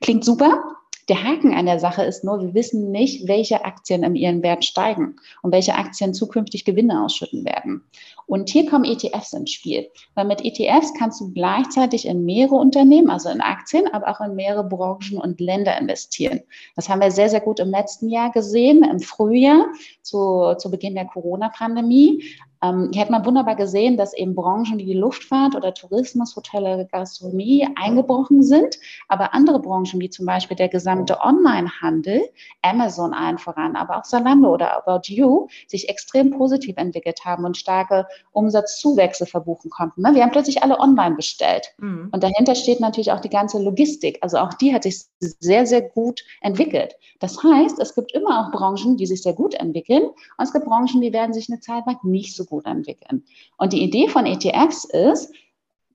[0.00, 0.62] Klingt super,
[1.08, 4.64] der Haken an der Sache ist nur, wir wissen nicht, welche Aktien in ihren Wert
[4.64, 7.84] steigen und welche Aktien zukünftig Gewinne ausschütten werden.
[8.26, 9.88] Und hier kommen ETFs ins Spiel.
[10.14, 14.34] Weil mit ETFs kannst du gleichzeitig in mehrere Unternehmen, also in Aktien, aber auch in
[14.34, 16.40] mehrere Branchen und Länder investieren.
[16.74, 19.66] Das haben wir sehr, sehr gut im letzten Jahr gesehen, im Frühjahr
[20.02, 22.22] zu, zu Beginn der Corona-Pandemie.
[22.62, 26.88] Ähm, hier hat man wunderbar gesehen, dass eben Branchen wie die Luftfahrt oder Tourismus, Hotelle,
[26.90, 32.22] Gastronomie eingebrochen sind, aber andere Branchen wie zum Beispiel der gesamte Onlinehandel,
[32.62, 37.56] Amazon allen voran, aber auch Zalando oder About You, sich extrem positiv entwickelt haben und
[37.56, 40.02] starke Umsatzzuwächse verbuchen konnten.
[40.02, 40.14] Ne?
[40.14, 41.74] Wir haben plötzlich alle online bestellt.
[41.78, 42.10] Mhm.
[42.12, 44.18] Und dahinter steht natürlich auch die ganze Logistik.
[44.22, 46.96] Also auch die hat sich sehr, sehr gut entwickelt.
[47.20, 50.66] Das heißt, es gibt immer auch Branchen, die sich sehr gut entwickeln und es gibt
[50.66, 53.24] Branchen, die werden sich eine Zeit lang nicht so gut entwickeln.
[53.56, 55.32] Und die Idee von ETFs ist,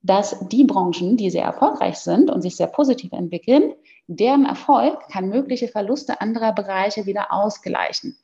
[0.02, 3.74] dass die Branchen, die sehr erfolgreich sind und sich sehr positiv entwickeln,
[4.08, 8.16] deren Erfolg kann mögliche Verluste anderer Bereiche wieder ausgleichen.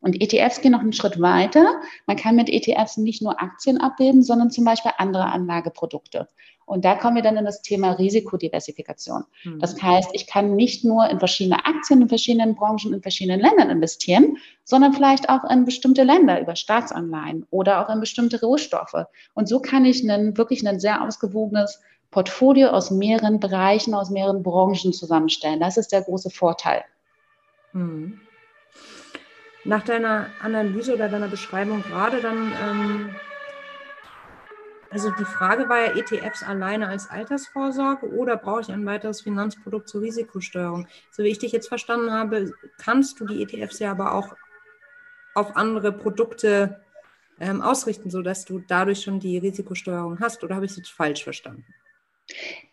[0.00, 1.80] Und ETFs gehen noch einen Schritt weiter.
[2.06, 6.28] Man kann mit ETFs nicht nur Aktien abbilden, sondern zum Beispiel andere Anlageprodukte.
[6.64, 9.24] Und da kommen wir dann in das Thema Risikodiversifikation.
[9.42, 9.58] Mhm.
[9.58, 13.70] Das heißt, ich kann nicht nur in verschiedene Aktien in verschiedenen Branchen, in verschiedenen Ländern
[13.70, 19.04] investieren, sondern vielleicht auch in bestimmte Länder über Staatsanleihen oder auch in bestimmte Rohstoffe.
[19.34, 21.80] Und so kann ich einen, wirklich ein sehr ausgewogenes
[22.12, 25.58] Portfolio aus mehreren Bereichen, aus mehreren Branchen zusammenstellen.
[25.58, 26.84] Das ist der große Vorteil.
[27.72, 28.20] Mhm.
[29.70, 33.14] Nach deiner Analyse oder deiner Beschreibung gerade dann ähm
[34.90, 39.88] also die Frage war ja ETFs alleine als Altersvorsorge oder brauche ich ein weiteres Finanzprodukt
[39.88, 40.88] zur Risikosteuerung?
[41.12, 44.34] So wie ich dich jetzt verstanden habe, kannst du die ETFs ja aber auch
[45.36, 46.80] auf andere Produkte
[47.38, 50.42] ähm, ausrichten, sodass du dadurch schon die Risikosteuerung hast.
[50.42, 51.64] Oder habe ich es jetzt falsch verstanden?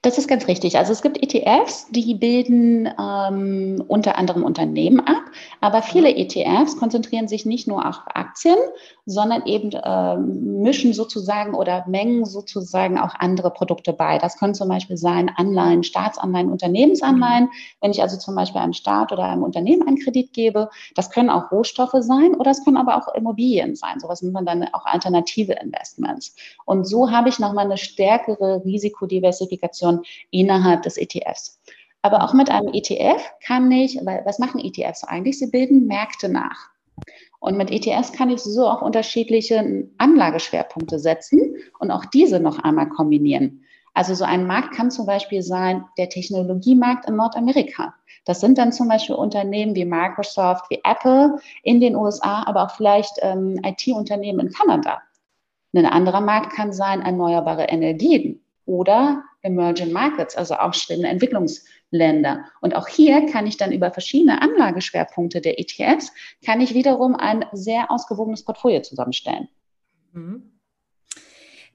[0.04, 0.78] Das ist ganz richtig.
[0.78, 5.24] Also es gibt ETFs, die bilden ähm, unter anderem Unternehmen ab,
[5.60, 8.58] aber viele ETFs konzentrieren sich nicht nur auf Aktien,
[9.06, 14.20] sondern eben ähm, mischen sozusagen oder mengen sozusagen auch andere Produkte bei.
[14.20, 17.46] Das können zum Beispiel sein Anleihen, Staatsanleihen, Unternehmensanleihen.
[17.46, 17.52] Mhm.
[17.82, 21.30] Wenn ich also zum Beispiel einem Staat oder einem Unternehmen einen Kredit gebe, das können
[21.30, 24.00] auch Rohstoffe sein oder es können aber auch Immobilien sein.
[24.00, 26.36] Sowas nennt man dann auch alternative Investments.
[26.66, 28.62] Und so habe ich nochmal eine stärkere
[29.48, 31.60] Risikodiversifikation innerhalb des ETFs.
[32.02, 35.40] Aber auch mit einem ETF kann ich, weil was machen ETFs eigentlich?
[35.40, 36.70] Sie bilden Märkte nach.
[37.40, 42.90] Und mit ETFs kann ich so auch unterschiedliche Anlageschwerpunkte setzen und auch diese noch einmal
[42.90, 43.64] kombinieren.
[43.94, 47.96] Also so ein Markt kann zum Beispiel sein der Technologiemarkt in Nordamerika.
[48.26, 52.72] Das sind dann zum Beispiel Unternehmen wie Microsoft, wie Apple in den USA, aber auch
[52.72, 55.02] vielleicht ähm, IT-Unternehmen in Kanada.
[55.74, 62.46] Ein anderer Markt kann sein erneuerbare Energien oder Emerging Markets, also aufstrebende Entwicklungsländer.
[62.62, 66.12] Und auch hier kann ich dann über verschiedene Anlageschwerpunkte der ETFs,
[66.46, 69.48] kann ich wiederum ein sehr ausgewogenes Portfolio zusammenstellen.
[70.14, 70.52] Mhm.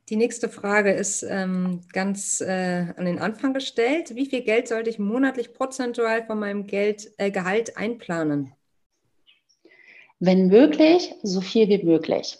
[0.09, 4.15] Die nächste Frage ist ähm, ganz äh, an den Anfang gestellt.
[4.15, 8.53] Wie viel Geld sollte ich monatlich prozentual von meinem Geld, äh, Gehalt einplanen?
[10.19, 12.39] Wenn möglich, so viel wie möglich.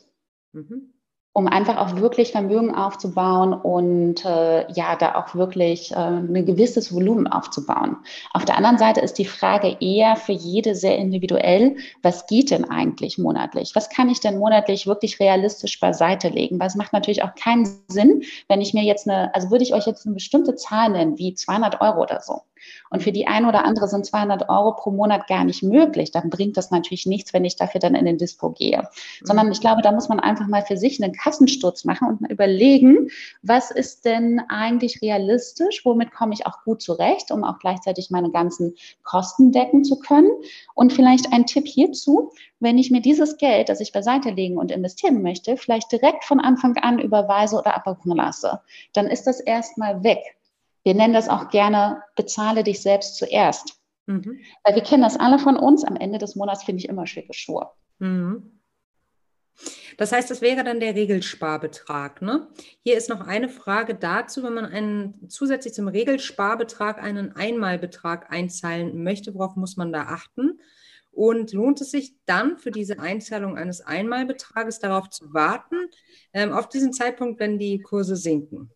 [0.53, 0.92] Mhm
[1.35, 6.95] um einfach auch wirklich Vermögen aufzubauen und äh, ja, da auch wirklich äh, ein gewisses
[6.95, 7.97] Volumen aufzubauen.
[8.35, 12.69] Auf der anderen Seite ist die Frage eher für jede sehr individuell, was geht denn
[12.69, 13.73] eigentlich monatlich?
[13.75, 16.61] Was kann ich denn monatlich wirklich realistisch beiseite legen?
[16.61, 19.73] Weil es macht natürlich auch keinen Sinn, wenn ich mir jetzt eine, also würde ich
[19.73, 22.43] euch jetzt eine bestimmte Zahl nennen, wie 200 Euro oder so.
[22.91, 26.11] Und für die eine oder andere sind 200 Euro pro Monat gar nicht möglich.
[26.11, 28.89] Dann bringt das natürlich nichts, wenn ich dafür dann in den Dispo gehe.
[29.23, 32.31] Sondern ich glaube, da muss man einfach mal für sich einen Kassensturz machen und mal
[32.31, 33.09] überlegen,
[33.43, 35.85] was ist denn eigentlich realistisch?
[35.85, 40.31] Womit komme ich auch gut zurecht, um auch gleichzeitig meine ganzen Kosten decken zu können?
[40.75, 44.71] Und vielleicht ein Tipp hierzu, wenn ich mir dieses Geld, das ich beiseite legen und
[44.71, 48.61] investieren möchte, vielleicht direkt von Anfang an überweise oder abbuchen lasse,
[48.93, 50.37] dann ist das erstmal weg.
[50.85, 53.81] Wir nennen das auch gerne, bezahle dich selbst zuerst.
[54.07, 54.41] Mhm.
[54.65, 55.85] Weil wir kennen das alle von uns.
[55.85, 57.71] Am Ende des Monats finde ich immer schicke Schuhe.
[57.99, 58.59] Mhm.
[59.99, 62.23] Das heißt, das wäre dann der Regelsparbetrag.
[62.23, 62.49] Ne?
[62.83, 69.03] Hier ist noch eine Frage dazu, wenn man einen, zusätzlich zum Regelsparbetrag einen Einmalbetrag einzahlen
[69.03, 70.61] möchte, worauf muss man da achten?
[71.11, 75.77] Und lohnt es sich dann für diese Einzahlung eines Einmalbetrages darauf zu warten,
[76.33, 78.71] ähm, auf diesen Zeitpunkt, wenn die Kurse sinken?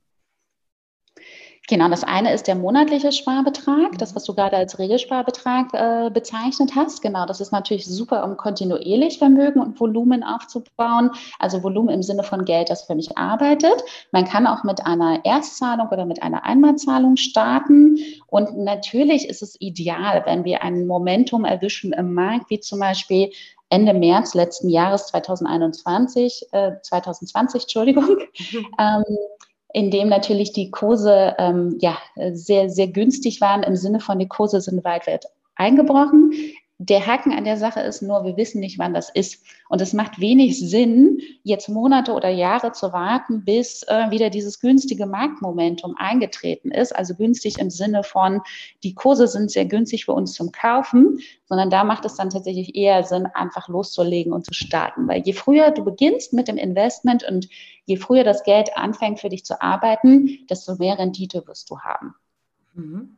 [1.68, 6.72] Genau, das eine ist der monatliche Sparbetrag, das, was du gerade als Regelsparbetrag äh, bezeichnet
[6.76, 7.02] hast.
[7.02, 11.10] Genau, das ist natürlich super, um kontinuierlich Vermögen und Volumen aufzubauen.
[11.40, 13.82] Also Volumen im Sinne von Geld, das für mich arbeitet.
[14.12, 17.98] Man kann auch mit einer Erstzahlung oder mit einer Einmalzahlung starten.
[18.28, 23.32] Und natürlich ist es ideal, wenn wir ein Momentum erwischen im Markt, wie zum Beispiel
[23.68, 28.66] Ende März letzten Jahres 2021, äh, 2020, Entschuldigung, mhm.
[28.78, 29.04] ähm,
[29.76, 31.98] in dem natürlich die Kurse ähm, ja,
[32.32, 36.32] sehr, sehr günstig waren, im Sinne von die Kurse sind weit, weit eingebrochen.
[36.78, 39.42] Der Haken an der Sache ist nur, wir wissen nicht, wann das ist.
[39.70, 44.60] Und es macht wenig Sinn, jetzt Monate oder Jahre zu warten, bis äh, wieder dieses
[44.60, 46.94] günstige Marktmomentum eingetreten ist.
[46.94, 48.42] Also günstig im Sinne von,
[48.82, 52.76] die Kurse sind sehr günstig für uns zum Kaufen, sondern da macht es dann tatsächlich
[52.76, 55.08] eher Sinn, einfach loszulegen und zu starten.
[55.08, 57.48] Weil je früher du beginnst mit dem Investment und
[57.86, 62.14] je früher das Geld anfängt für dich zu arbeiten, desto mehr Rendite wirst du haben.
[62.74, 63.16] Mhm.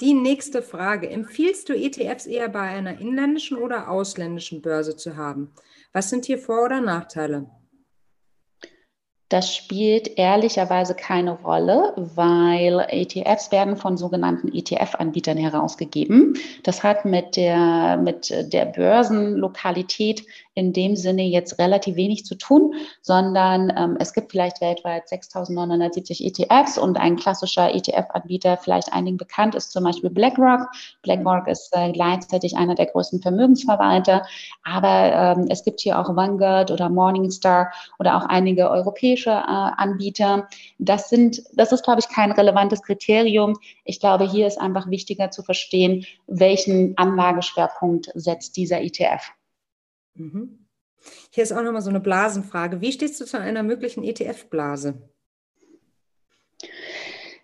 [0.00, 1.08] Die nächste Frage.
[1.08, 5.52] Empfiehlst du ETFs eher bei einer inländischen oder ausländischen Börse zu haben?
[5.92, 7.50] Was sind hier Vor- oder Nachteile?
[9.30, 16.36] Das spielt ehrlicherweise keine Rolle, weil ETFs werden von sogenannten ETF-Anbietern herausgegeben.
[16.64, 20.26] Das hat mit der, mit der Börsenlokalität
[20.60, 26.22] in dem Sinne jetzt relativ wenig zu tun, sondern ähm, es gibt vielleicht weltweit 6.970
[26.22, 30.68] ETFs und ein klassischer ETF-Anbieter, vielleicht einigen bekannt, ist zum Beispiel BlackRock.
[31.02, 34.22] BlackRock ist äh, gleichzeitig einer der größten Vermögensverwalter,
[34.62, 40.46] aber ähm, es gibt hier auch Vanguard oder Morningstar oder auch einige europäische äh, Anbieter.
[40.78, 43.58] Das sind, das ist, glaube ich, kein relevantes Kriterium.
[43.84, 49.32] Ich glaube, hier ist einfach wichtiger zu verstehen, welchen Anlageschwerpunkt setzt dieser ETF.
[50.20, 50.66] Mhm.
[51.30, 52.80] Hier ist auch nochmal so eine Blasenfrage.
[52.80, 55.00] Wie stehst du zu einer möglichen ETF-Blase?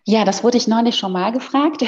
[0.08, 1.82] Ja, das wurde ich neulich schon mal gefragt.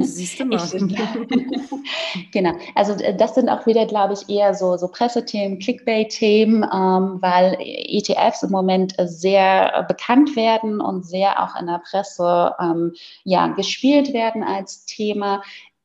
[0.00, 0.64] Siehst du mal.
[0.64, 0.72] Ich,
[2.32, 2.52] genau.
[2.74, 7.58] Also äh, das sind auch wieder, glaube ich, eher so, so Pressethemen, Clickbait-Themen, ähm, weil
[7.60, 14.14] ETFs im Moment sehr bekannt werden und sehr auch in der Presse ähm, ja, gespielt
[14.14, 15.42] werden als Thema.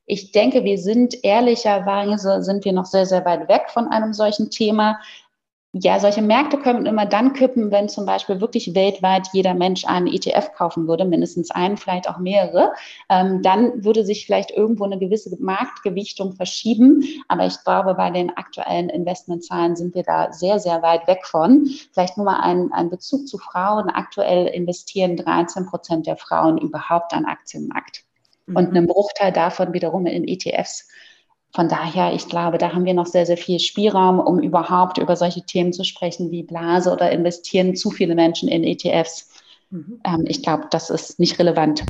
[0.07, 4.51] Ich denke, wir sind ehrlicherweise, sind wir noch sehr, sehr weit weg von einem solchen
[4.51, 4.99] Thema.
[5.77, 10.07] Ja, solche Märkte können immer dann kippen, wenn zum Beispiel wirklich weltweit jeder Mensch einen
[10.07, 12.71] ETF kaufen würde, mindestens einen, vielleicht auch mehrere.
[13.09, 17.03] Ähm, dann würde sich vielleicht irgendwo eine gewisse Marktgewichtung verschieben.
[17.27, 21.67] Aber ich glaube, bei den aktuellen Investmentzahlen sind wir da sehr, sehr weit weg von.
[21.91, 23.89] Vielleicht nur mal ein, ein Bezug zu Frauen.
[23.89, 28.04] Aktuell investieren 13 Prozent der Frauen überhaupt an Aktienmarkt
[28.45, 28.55] mhm.
[28.55, 30.87] und einen Bruchteil davon wiederum in ETFs.
[31.53, 35.15] Von daher, ich glaube, da haben wir noch sehr, sehr viel Spielraum, um überhaupt über
[35.15, 39.29] solche Themen zu sprechen wie Blase oder investieren zu viele Menschen in ETFs.
[39.69, 40.01] Mhm.
[40.05, 41.85] Ähm, ich glaube, das ist nicht relevant.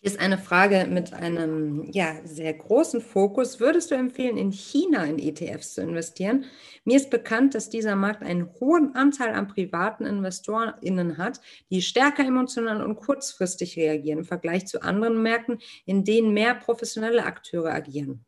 [0.00, 3.58] Hier ist eine Frage mit einem ja, sehr großen Fokus.
[3.58, 6.44] Würdest du empfehlen, in China in ETFs zu investieren?
[6.84, 12.24] Mir ist bekannt, dass dieser Markt einen hohen Anteil an privaten InvestorInnen hat, die stärker
[12.24, 18.24] emotional und kurzfristig reagieren im Vergleich zu anderen Märkten, in denen mehr professionelle Akteure agieren.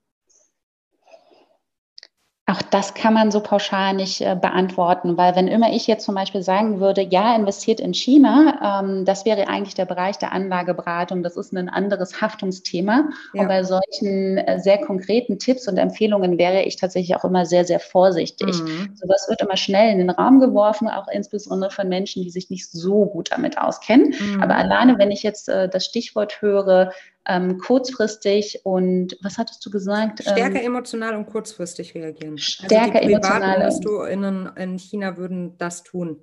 [2.50, 6.16] Auch das kann man so pauschal nicht äh, beantworten, weil wenn immer ich jetzt zum
[6.16, 11.22] Beispiel sagen würde, ja, investiert in China, ähm, das wäre eigentlich der Bereich der Anlageberatung,
[11.22, 13.10] das ist ein anderes Haftungsthema.
[13.34, 13.42] Ja.
[13.42, 17.64] Und bei solchen äh, sehr konkreten Tipps und Empfehlungen wäre ich tatsächlich auch immer sehr,
[17.64, 18.60] sehr vorsichtig.
[18.60, 18.96] Mhm.
[18.96, 22.68] Sowas wird immer schnell in den Raum geworfen, auch insbesondere von Menschen, die sich nicht
[22.70, 24.12] so gut damit auskennen.
[24.18, 24.42] Mhm.
[24.42, 26.90] Aber alleine, wenn ich jetzt äh, das Stichwort höre,
[27.26, 30.20] ähm, kurzfristig und was hattest du gesagt?
[30.22, 32.38] Stärker ähm, emotional und kurzfristig reagieren.
[32.38, 33.56] Stärker also emotional.
[33.56, 36.22] InvestorInnen in China würden das tun.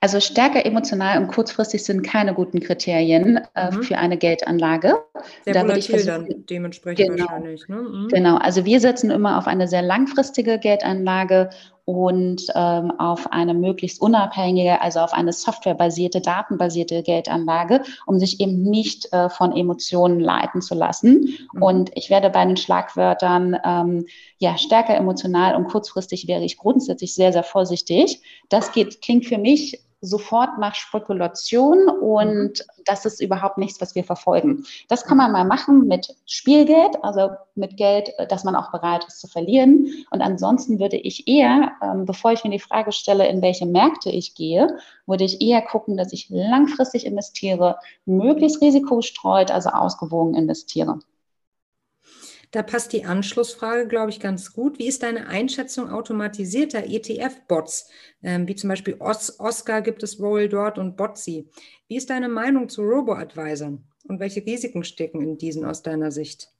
[0.00, 3.82] Also stärker emotional und kurzfristig sind keine guten Kriterien äh, mhm.
[3.82, 5.02] für eine Geldanlage.
[5.44, 7.66] Sehr da würde ich dann dementsprechend genau, wahrscheinlich.
[7.68, 7.76] Ne?
[7.76, 8.08] Mhm.
[8.08, 11.50] Genau, also wir setzen immer auf eine sehr langfristige Geldanlage
[11.86, 18.62] und ähm, auf eine möglichst unabhängige, also auf eine softwarebasierte, datenbasierte Geldanlage, um sich eben
[18.62, 21.36] nicht äh, von Emotionen leiten zu lassen.
[21.52, 21.62] Mhm.
[21.62, 24.06] Und ich werde bei den Schlagwörtern ähm,
[24.38, 28.20] ja stärker emotional und kurzfristig wäre ich grundsätzlich sehr, sehr vorsichtig.
[28.48, 32.82] Das geht, klingt für mich sofort nach Spekulation und mhm.
[32.84, 34.64] das ist überhaupt nichts, was wir verfolgen.
[34.88, 39.20] Das kann man mal machen mit Spielgeld, also mit Geld, das man auch bereit ist
[39.20, 39.88] zu verlieren.
[40.10, 44.10] Und ansonsten würde ich eher, ähm, bevor ich mir die Frage stelle, in welche Märkte
[44.10, 51.00] ich gehe, würde ich eher gucken, dass ich langfristig investiere, möglichst risikostreut, also ausgewogen investiere.
[52.50, 54.78] Da passt die Anschlussfrage, glaube ich, ganz gut.
[54.78, 57.90] Wie ist deine Einschätzung automatisierter ETF-Bots?
[58.22, 61.48] Ähm, wie zum Beispiel Os Oscar gibt es wohl dort und Botzi.
[61.88, 63.84] Wie ist deine Meinung zu Robo-Advisern?
[64.08, 66.55] Und welche Risiken stecken in diesen aus deiner Sicht?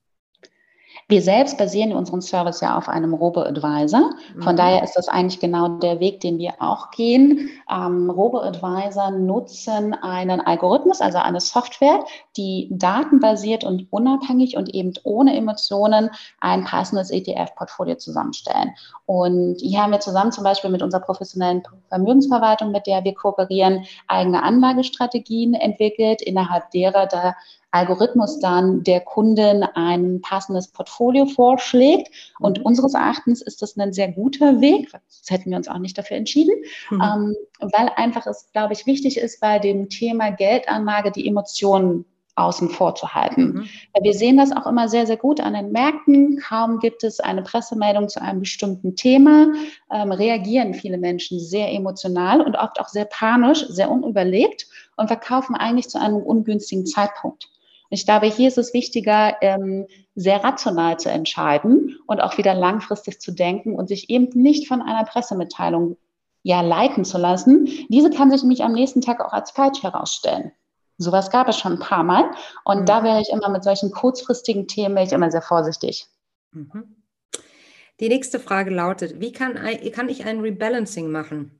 [1.09, 4.11] Wir selbst basieren unseren Service ja auf einem Robo-Advisor.
[4.41, 4.57] Von mhm.
[4.57, 7.51] daher ist das eigentlich genau der Weg, den wir auch gehen.
[7.71, 12.05] Ähm, Robo-Advisor nutzen einen Algorithmus, also eine Software,
[12.37, 18.75] die datenbasiert und unabhängig und eben ohne Emotionen ein passendes ETF-Portfolio zusammenstellen.
[19.07, 23.85] Und hier haben wir zusammen zum Beispiel mit unserer professionellen Vermögensverwaltung, mit der wir kooperieren,
[24.09, 27.37] eigene Anlagestrategien entwickelt, innerhalb derer da
[27.77, 32.09] Algorithmus dann der Kundin ein passendes Portfolio vorschlägt.
[32.41, 32.65] Und mhm.
[32.65, 36.17] unseres Erachtens ist das ein sehr guter Weg, sonst hätten wir uns auch nicht dafür
[36.17, 36.55] entschieden,
[36.91, 37.03] mhm.
[37.03, 42.05] ähm, weil einfach es, glaube ich, wichtig ist, bei dem Thema Geldanlage die Emotionen
[42.37, 43.43] außen vor zu halten.
[43.43, 43.69] Mhm.
[44.03, 46.39] Wir sehen das auch immer sehr, sehr gut an den Märkten.
[46.39, 49.53] Kaum gibt es eine Pressemeldung zu einem bestimmten Thema,
[49.91, 55.57] ähm, reagieren viele Menschen sehr emotional und oft auch sehr panisch, sehr unüberlegt und verkaufen
[55.57, 57.49] eigentlich zu einem ungünstigen Zeitpunkt.
[57.91, 63.21] Ich glaube, hier ist es wichtiger, ähm, sehr rational zu entscheiden und auch wieder langfristig
[63.21, 65.97] zu denken und sich eben nicht von einer Pressemitteilung
[66.43, 67.69] ja leiten zu lassen.
[67.89, 70.53] Diese kann sich nämlich am nächsten Tag auch als falsch herausstellen.
[70.99, 72.31] Sowas gab es schon ein paar Mal.
[72.65, 72.87] Und mhm.
[72.87, 76.07] da wäre ich immer mit solchen kurzfristigen Themen ich immer sehr vorsichtig.
[76.53, 76.97] Mhm.
[78.01, 79.55] Die nächste Frage lautet, wie kann,
[79.93, 81.59] kann ich ein Rebalancing machen?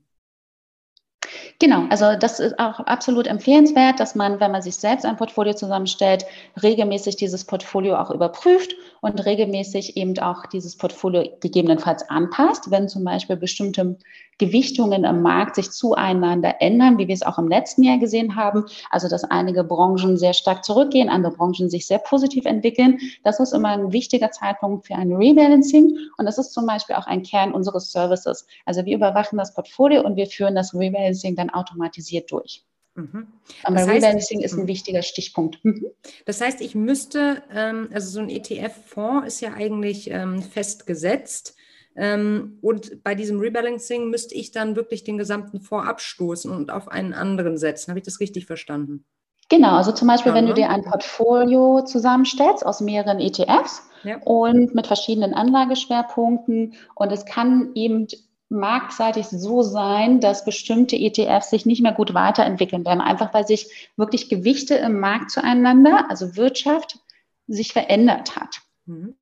[1.59, 5.53] Genau, also das ist auch absolut empfehlenswert, dass man, wenn man sich selbst ein Portfolio
[5.53, 6.25] zusammenstellt,
[6.61, 13.03] regelmäßig dieses Portfolio auch überprüft und regelmäßig eben auch dieses Portfolio gegebenenfalls anpasst, wenn zum
[13.03, 13.97] Beispiel bestimmte
[14.37, 18.65] Gewichtungen im Markt sich zueinander ändern, wie wir es auch im letzten Jahr gesehen haben.
[18.89, 22.99] Also, dass einige Branchen sehr stark zurückgehen, andere Branchen sich sehr positiv entwickeln.
[23.23, 25.97] Das ist immer ein wichtiger Zeitpunkt für ein Rebalancing.
[26.17, 28.45] Und das ist zum Beispiel auch ein Kern unseres Services.
[28.65, 32.63] Also, wir überwachen das Portfolio und wir führen das Rebalancing dann automatisiert durch.
[32.97, 33.27] Mhm.
[33.63, 34.67] Aber das heißt, Rebalancing ist ein mhm.
[34.67, 35.63] wichtiger Stichpunkt.
[35.63, 35.85] Mhm.
[36.25, 41.55] Das heißt, ich müsste, ähm, also so ein ETF-Fonds ist ja eigentlich ähm, festgesetzt.
[41.97, 46.87] Ähm, und bei diesem Rebalancing müsste ich dann wirklich den gesamten Fonds abstoßen und auf
[46.87, 47.89] einen anderen setzen.
[47.89, 49.03] Habe ich das richtig verstanden?
[49.49, 54.17] Genau, also zum Beispiel, wenn du dir ein Portfolio zusammenstellst aus mehreren ETFs ja.
[54.23, 58.07] und mit verschiedenen Anlageschwerpunkten und es kann eben
[58.49, 63.89] marktseitig so sein, dass bestimmte ETFs sich nicht mehr gut weiterentwickeln werden, einfach weil sich
[63.95, 66.99] wirklich Gewichte im Markt zueinander, also Wirtschaft,
[67.47, 68.59] sich verändert hat.
[68.85, 69.15] Mhm.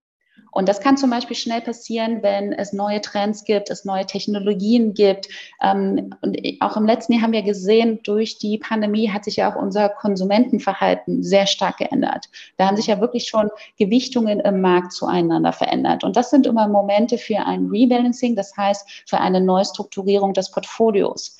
[0.55, 4.93] Und das kann zum Beispiel schnell passieren, wenn es neue Trends gibt, es neue Technologien
[4.93, 5.27] gibt.
[5.61, 9.51] Ähm, und auch im letzten Jahr haben wir gesehen, durch die Pandemie hat sich ja
[9.51, 12.29] auch unser Konsumentenverhalten sehr stark geändert.
[12.55, 16.05] Da haben sich ja wirklich schon Gewichtungen im Markt zueinander verändert.
[16.05, 21.37] Und das sind immer Momente für ein Rebalancing, das heißt für eine Neustrukturierung des Portfolios.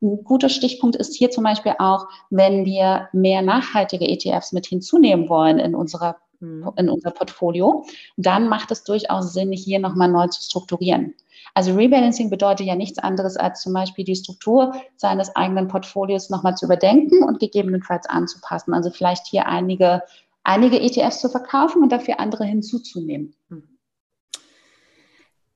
[0.00, 5.28] Ein guter Stichpunkt ist hier zum Beispiel auch, wenn wir mehr nachhaltige ETFs mit hinzunehmen
[5.28, 6.16] wollen in unserer.
[6.40, 7.84] In unser Portfolio,
[8.16, 11.14] dann macht es durchaus Sinn, hier nochmal neu zu strukturieren.
[11.54, 16.56] Also Rebalancing bedeutet ja nichts anderes, als zum Beispiel die Struktur seines eigenen Portfolios nochmal
[16.56, 18.74] zu überdenken und gegebenenfalls anzupassen.
[18.74, 20.02] Also vielleicht hier einige,
[20.44, 23.34] einige ETFs zu verkaufen und dafür andere hinzuzunehmen.
[23.48, 23.78] Mhm.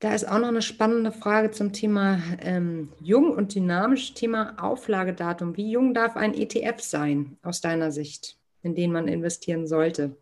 [0.02, 5.56] Da ist auch noch eine spannende Frage zum Thema ähm, jung und dynamisch, Thema Auflagedatum.
[5.56, 10.16] Wie jung darf ein ETF sein aus deiner Sicht, in den man investieren sollte?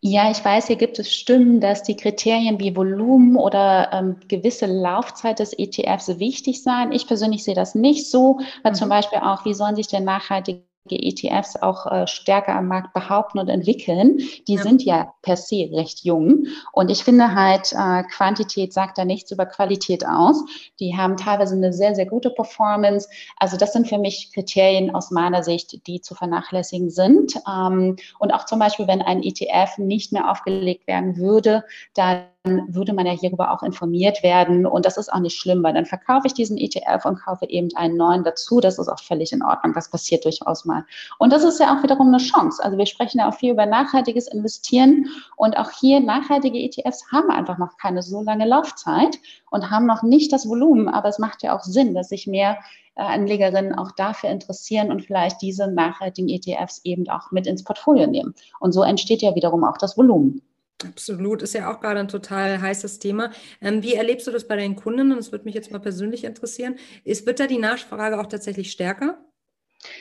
[0.00, 4.66] Ja, ich weiß, hier gibt es Stimmen, dass die Kriterien wie Volumen oder ähm, gewisse
[4.66, 6.92] Laufzeit des ETFs wichtig seien.
[6.92, 8.76] Ich persönlich sehe das nicht so, weil mhm.
[8.76, 13.38] zum Beispiel auch, wie sollen sich denn nachhaltige ETFs auch äh, stärker am Markt behaupten
[13.38, 14.18] und entwickeln.
[14.48, 14.62] Die ja.
[14.62, 16.46] sind ja per se recht jung.
[16.72, 20.42] Und ich finde halt, äh, Quantität sagt da nichts über Qualität aus.
[20.80, 23.08] Die haben teilweise eine sehr, sehr gute Performance.
[23.38, 27.36] Also das sind für mich Kriterien aus meiner Sicht, die zu vernachlässigen sind.
[27.48, 31.64] Ähm, und auch zum Beispiel, wenn ein ETF nicht mehr aufgelegt werden würde,
[31.94, 34.66] dann würde man ja hierüber auch informiert werden.
[34.66, 37.68] Und das ist auch nicht schlimm, weil dann verkaufe ich diesen ETF und kaufe eben
[37.76, 38.58] einen neuen dazu.
[38.60, 39.74] Das ist auch völlig in Ordnung.
[39.74, 40.84] Das passiert durchaus mal.
[41.18, 42.62] Und das ist ja auch wiederum eine Chance.
[42.62, 45.06] Also wir sprechen ja auch viel über nachhaltiges Investieren.
[45.36, 49.20] Und auch hier nachhaltige ETFs haben einfach noch keine so lange Laufzeit
[49.50, 50.88] und haben noch nicht das Volumen.
[50.88, 52.58] Aber es macht ja auch Sinn, dass sich mehr
[52.96, 58.08] äh, Anlegerinnen auch dafür interessieren und vielleicht diese nachhaltigen ETFs eben auch mit ins Portfolio
[58.08, 58.34] nehmen.
[58.58, 60.42] Und so entsteht ja wiederum auch das Volumen.
[60.84, 63.30] Absolut, ist ja auch gerade ein total heißes Thema.
[63.60, 65.10] Ähm, wie erlebst du das bei deinen Kunden?
[65.10, 66.76] Das würde mich jetzt mal persönlich interessieren.
[67.04, 69.18] Ist, wird da die Nachfrage auch tatsächlich stärker?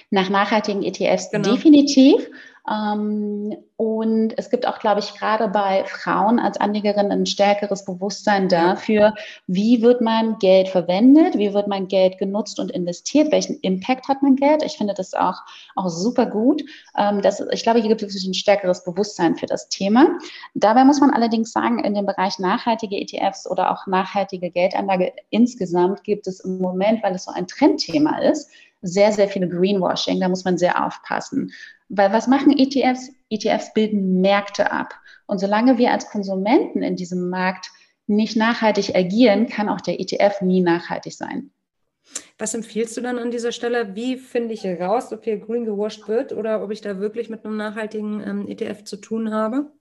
[0.10, 1.52] Nach nachhaltigen ETFs genau.
[1.52, 2.30] definitiv.
[2.70, 8.50] Ähm, und es gibt auch, glaube ich, gerade bei Frauen als Anlegerin ein stärkeres Bewusstsein
[8.50, 9.16] dafür,
[9.48, 14.22] wie wird mein Geld verwendet, wie wird mein Geld genutzt und investiert, welchen Impact hat
[14.22, 14.62] mein Geld.
[14.64, 15.40] Ich finde das auch,
[15.76, 16.62] auch super gut.
[16.96, 20.20] Ähm, das, ich glaube, hier gibt es ein stärkeres Bewusstsein für das Thema.
[20.54, 26.04] Dabei muss man allerdings sagen, in dem Bereich nachhaltige ETFs oder auch nachhaltige Geldanlage insgesamt
[26.04, 28.52] gibt es im Moment, weil es so ein Trendthema ist,
[28.82, 30.20] sehr, sehr viel Greenwashing.
[30.20, 31.52] Da muss man sehr aufpassen.
[31.90, 33.12] Weil was machen ETFs?
[33.30, 34.94] ETFs bilden Märkte ab.
[35.28, 37.70] Und solange wir als Konsumenten in diesem Markt
[38.08, 41.52] nicht nachhaltig agieren, kann auch der ETF nie nachhaltig sein.
[42.38, 43.96] Was empfiehlst du dann an dieser Stelle?
[43.96, 47.46] Wie finde ich heraus, ob hier green gewasht wird oder ob ich da wirklich mit
[47.46, 49.72] einem nachhaltigen ähm, ETF zu tun habe?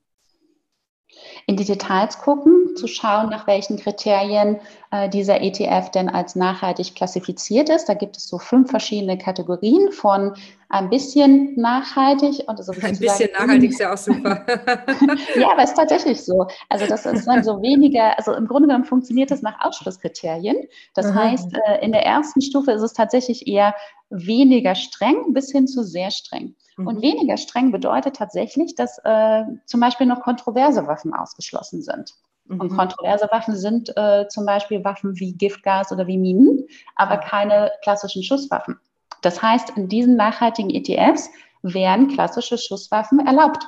[1.47, 4.61] in die Details gucken, zu schauen, nach welchen Kriterien
[4.91, 7.89] äh, dieser ETF denn als nachhaltig klassifiziert ist.
[7.89, 10.35] Da gibt es so fünf verschiedene Kategorien von
[10.69, 14.45] ein bisschen nachhaltig und so ein bisschen nachhaltig ist ja auch super.
[15.37, 16.47] ja, aber es ist tatsächlich so.
[16.69, 20.57] Also das ist dann so weniger, also im Grunde genommen funktioniert das nach Ausschlusskriterien.
[20.95, 21.15] Das mhm.
[21.15, 23.75] heißt, äh, in der ersten Stufe ist es tatsächlich eher
[24.11, 26.57] weniger streng bis hin zu sehr streng.
[26.77, 26.87] Mhm.
[26.87, 32.15] Und weniger streng bedeutet tatsächlich, dass äh, zum Beispiel noch kontroverse Waffen ausgeschlossen sind.
[32.51, 32.61] Mhm.
[32.61, 37.71] Und kontroverse Waffen sind äh, zum Beispiel Waffen wie Giftgas oder wie Minen, aber keine
[37.83, 38.79] klassischen Schusswaffen.
[39.23, 41.31] Das heißt, in diesen nachhaltigen ETFs
[41.63, 43.65] wären klassische Schusswaffen erlaubt.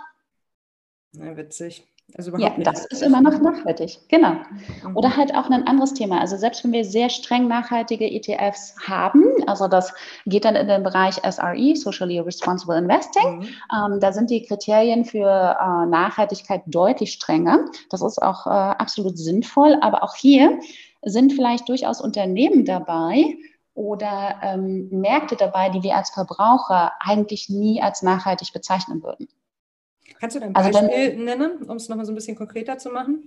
[1.12, 1.86] Na, witzig.
[2.16, 4.32] Also ja, das ist immer noch nachhaltig, genau.
[4.32, 4.96] Mhm.
[4.96, 6.20] Oder halt auch ein anderes Thema.
[6.20, 9.94] Also selbst wenn wir sehr streng nachhaltige ETFs haben, also das
[10.26, 13.48] geht dann in den Bereich SRE, Socially Responsible Investing, mhm.
[13.74, 15.26] ähm, da sind die Kriterien für
[15.58, 17.64] äh, Nachhaltigkeit deutlich strenger.
[17.90, 19.78] Das ist auch äh, absolut sinnvoll.
[19.80, 20.58] Aber auch hier
[21.02, 23.36] sind vielleicht durchaus Unternehmen dabei,
[23.74, 29.28] oder ähm, Märkte dabei, die wir als Verbraucher eigentlich nie als nachhaltig bezeichnen würden.
[30.22, 32.90] Kannst du ein Beispiel also dann, nennen, um es nochmal so ein bisschen konkreter zu
[32.90, 33.26] machen?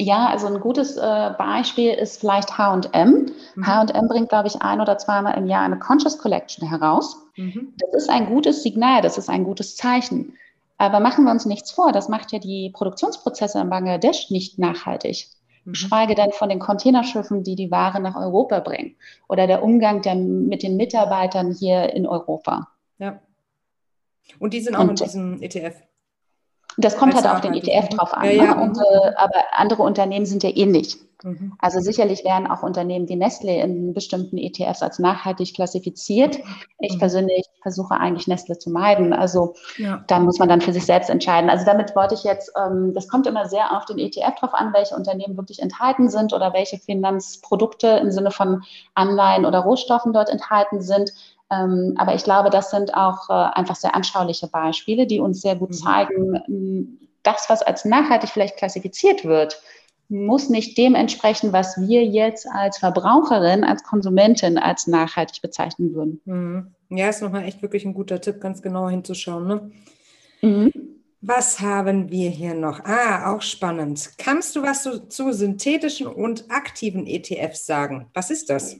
[0.00, 3.30] Ja, also ein gutes äh, Beispiel ist vielleicht H&M.
[3.54, 3.64] Mhm.
[3.64, 7.24] H&M bringt, glaube ich, ein oder zweimal im Jahr eine Conscious Collection heraus.
[7.36, 7.72] Mhm.
[7.78, 10.36] Das ist ein gutes Signal, das ist ein gutes Zeichen.
[10.76, 15.28] Aber machen wir uns nichts vor, das macht ja die Produktionsprozesse in Bangladesch nicht nachhaltig.
[15.66, 15.74] Mhm.
[15.76, 18.96] Schweige denn von den Containerschiffen, die die Ware nach Europa bringen.
[19.28, 22.66] Oder der Umgang der, mit den Mitarbeitern hier in Europa.
[22.98, 23.20] Ja.
[24.40, 25.87] Und die sind auch Und, in diesem ETF.
[26.78, 28.24] Das kommt halt auf den ETF drauf an.
[28.24, 28.54] Ja, ja.
[28.54, 28.62] Ne?
[28.62, 30.96] Und, äh, aber andere Unternehmen sind ja ähnlich.
[31.24, 31.54] Mhm.
[31.58, 36.38] Also sicherlich werden auch Unternehmen wie Nestle in bestimmten ETFs als nachhaltig klassifiziert.
[36.78, 36.98] Ich mhm.
[37.00, 39.12] persönlich versuche eigentlich Nestle zu meiden.
[39.12, 40.04] Also ja.
[40.06, 41.50] da muss man dann für sich selbst entscheiden.
[41.50, 44.72] Also damit wollte ich jetzt, ähm, das kommt immer sehr auf den ETF drauf an,
[44.72, 48.62] welche Unternehmen wirklich enthalten sind oder welche Finanzprodukte im Sinne von
[48.94, 51.12] Anleihen oder Rohstoffen dort enthalten sind.
[51.50, 55.56] Ähm, aber ich glaube, das sind auch äh, einfach sehr anschauliche Beispiele, die uns sehr
[55.56, 55.74] gut mhm.
[55.74, 59.60] zeigen, ähm, das, was als nachhaltig vielleicht klassifiziert wird,
[60.08, 66.20] muss nicht dem entsprechen, was wir jetzt als Verbraucherin, als Konsumentin als nachhaltig bezeichnen würden.
[66.24, 66.74] Mhm.
[66.90, 69.46] Ja, ist nochmal echt wirklich ein guter Tipp, ganz genau hinzuschauen.
[69.46, 69.70] Ne?
[70.40, 70.72] Mhm.
[71.20, 72.84] Was haben wir hier noch?
[72.84, 74.12] Ah, auch spannend.
[74.18, 78.06] Kannst du was zu, zu synthetischen und aktiven ETFs sagen?
[78.14, 78.76] Was ist das?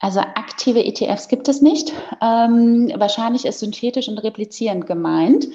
[0.00, 1.92] Also aktive ETFs gibt es nicht.
[2.22, 5.46] Ähm, wahrscheinlich ist synthetisch und replizierend gemeint.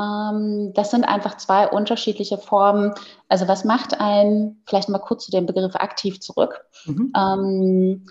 [0.00, 2.94] Ähm, das sind einfach zwei unterschiedliche Formen.
[3.28, 6.64] Also was macht ein, vielleicht mal kurz zu dem Begriff aktiv zurück.
[6.86, 7.12] Mhm.
[7.16, 8.06] Ähm,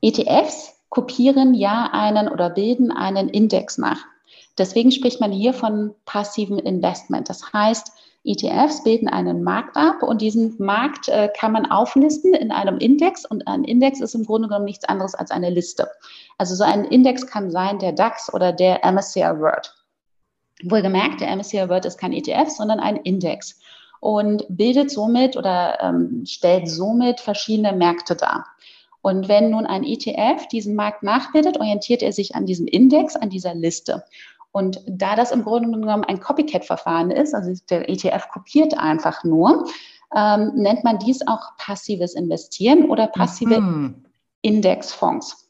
[0.00, 3.98] ETFs kopieren ja einen oder bilden einen Index nach.
[4.56, 7.28] Deswegen spricht man hier von passiven Investment.
[7.28, 7.92] Das heißt,
[8.24, 13.24] ETFs bilden einen Markt ab und diesen Markt äh, kann man auflisten in einem Index
[13.24, 15.88] und ein Index ist im Grunde genommen nichts anderes als eine Liste.
[16.38, 19.74] Also so ein Index kann sein der DAX oder der MSCI World.
[20.62, 23.58] Wohlgemerkt, der MSCI World ist kein ETF, sondern ein Index
[24.00, 28.46] und bildet somit oder ähm, stellt somit verschiedene Märkte dar.
[29.02, 33.30] Und wenn nun ein ETF diesen Markt nachbildet, orientiert er sich an diesem Index, an
[33.30, 34.04] dieser Liste.
[34.52, 39.66] Und da das im Grunde genommen ein Copycat-Verfahren ist, also der ETF kopiert einfach nur,
[40.14, 44.04] ähm, nennt man dies auch passives Investieren oder passive mhm.
[44.42, 45.48] Indexfonds.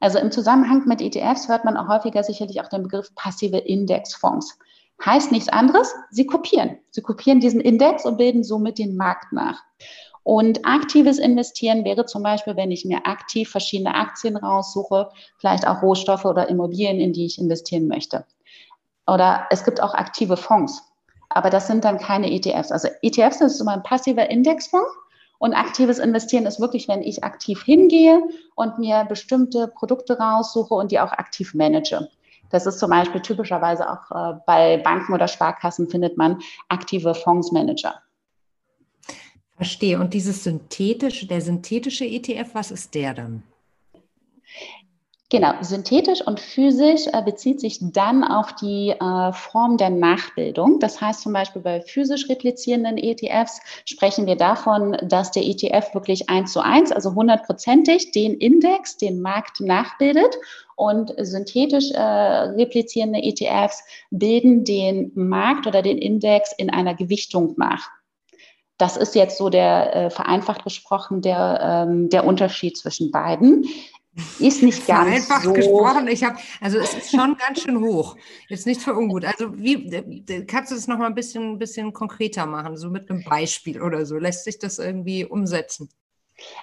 [0.00, 4.58] Also im Zusammenhang mit ETFs hört man auch häufiger sicherlich auch den Begriff passive Indexfonds.
[5.04, 6.78] Heißt nichts anderes, sie kopieren.
[6.90, 9.62] Sie kopieren diesen Index und bilden somit den Markt nach.
[10.26, 15.08] Und aktives Investieren wäre zum Beispiel, wenn ich mir aktiv verschiedene Aktien raussuche,
[15.38, 18.24] vielleicht auch Rohstoffe oder Immobilien, in die ich investieren möchte.
[19.06, 20.82] Oder es gibt auch aktive Fonds.
[21.28, 22.72] Aber das sind dann keine ETFs.
[22.72, 24.90] Also ETFs ist immer ein passiver Indexfonds.
[25.38, 28.20] Und aktives Investieren ist wirklich, wenn ich aktiv hingehe
[28.56, 32.08] und mir bestimmte Produkte raussuche und die auch aktiv manage.
[32.50, 38.02] Das ist zum Beispiel typischerweise auch äh, bei Banken oder Sparkassen findet man aktive Fondsmanager.
[39.56, 39.98] Verstehe.
[39.98, 43.42] Und dieses synthetische, der synthetische ETF, was ist der dann?
[45.28, 50.78] Genau, synthetisch und physisch äh, bezieht sich dann auf die äh, Form der Nachbildung.
[50.78, 56.30] Das heißt zum Beispiel bei physisch replizierenden ETFs sprechen wir davon, dass der ETF wirklich
[56.30, 60.38] eins zu eins, also hundertprozentig den Index, den Markt nachbildet
[60.76, 63.82] und synthetisch äh, replizierende ETFs
[64.12, 67.88] bilden den Markt oder den Index in einer Gewichtung nach.
[68.78, 73.66] Das ist jetzt so der, äh, vereinfacht gesprochen, der, ähm, der Unterschied zwischen beiden.
[74.38, 75.52] Ist nicht ganz Vereinfacht so.
[75.52, 78.16] gesprochen, ich habe, also es ist schon ganz schön hoch.
[78.48, 79.24] Jetzt nicht für ungut.
[79.24, 83.80] Also wie, kannst du das nochmal ein bisschen, bisschen konkreter machen, so mit einem Beispiel
[83.80, 84.16] oder so?
[84.16, 85.90] Lässt sich das irgendwie umsetzen?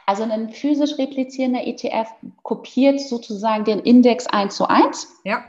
[0.05, 2.07] Also ein physisch replizierender ETF
[2.43, 5.07] kopiert sozusagen den Index 1 zu 1.
[5.23, 5.43] Ja.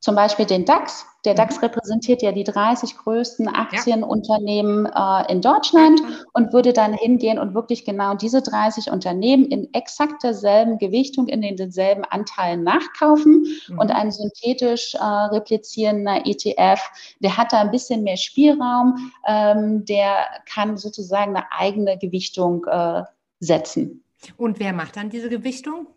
[0.00, 1.06] Zum Beispiel den DAX.
[1.24, 1.64] Der DAX mhm.
[1.64, 6.00] repräsentiert ja die 30 größten Aktienunternehmen äh, in Deutschland
[6.32, 11.42] und würde dann hingehen und wirklich genau diese 30 Unternehmen in exakt derselben Gewichtung, in
[11.56, 13.44] denselben Anteilen nachkaufen.
[13.68, 13.78] Mhm.
[13.78, 16.80] Und ein synthetisch äh, replizierender ETF,
[17.18, 23.02] der hat da ein bisschen mehr Spielraum, ähm, der kann sozusagen eine eigene Gewichtung äh,
[23.40, 24.04] setzen.
[24.36, 25.88] Und wer macht dann diese Gewichtung?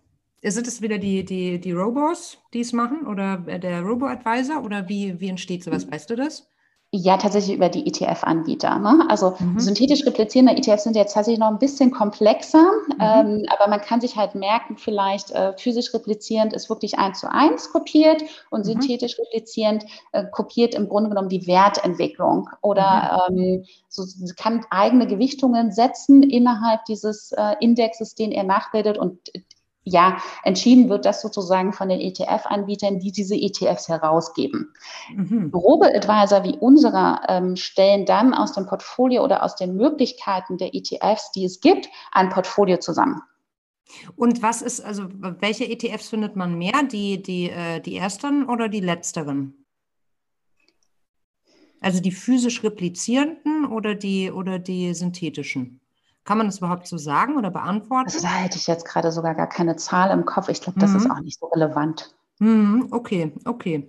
[0.43, 5.19] Sind es wieder die, die, die Robos, die es machen oder der Robo-Advisor oder wie,
[5.19, 5.89] wie entsteht sowas?
[5.91, 6.51] Weißt du das?
[6.93, 8.77] Ja, tatsächlich über die ETF-Anbieter.
[8.77, 9.05] Ne?
[9.07, 9.57] Also mhm.
[9.61, 12.97] synthetisch replizierende ETFs sind jetzt tatsächlich noch ein bisschen komplexer, mhm.
[12.99, 17.31] ähm, aber man kann sich halt merken, vielleicht äh, physisch replizierend ist wirklich eins zu
[17.31, 18.71] eins kopiert und mhm.
[18.71, 23.37] synthetisch replizierend äh, kopiert im Grunde genommen die Wertentwicklung oder mhm.
[23.37, 24.03] ähm, so,
[24.35, 29.17] kann eigene Gewichtungen setzen innerhalb dieses äh, Indexes, den er nachbildet und
[29.83, 34.73] ja, entschieden wird das sozusagen von den ETF-Anbietern, die diese ETFs herausgeben.
[35.15, 35.51] Mhm.
[35.53, 41.31] Robo-Advisor wie unserer ähm, stellen dann aus dem Portfolio oder aus den Möglichkeiten der ETFs,
[41.31, 43.21] die es gibt, ein Portfolio zusammen.
[44.15, 46.83] Und was ist, also welche ETFs findet man mehr?
[46.83, 49.65] Die, die, äh, die ersteren oder die letzteren?
[51.81, 55.80] Also die physisch replizierenden oder die, oder die synthetischen?
[56.23, 58.05] Kann man das überhaupt so sagen oder beantworten?
[58.05, 60.49] Also da hätte ich jetzt gerade sogar gar keine Zahl im Kopf.
[60.49, 60.97] Ich glaube, das mhm.
[60.97, 62.13] ist auch nicht so relevant.
[62.39, 63.87] Mhm, okay, okay.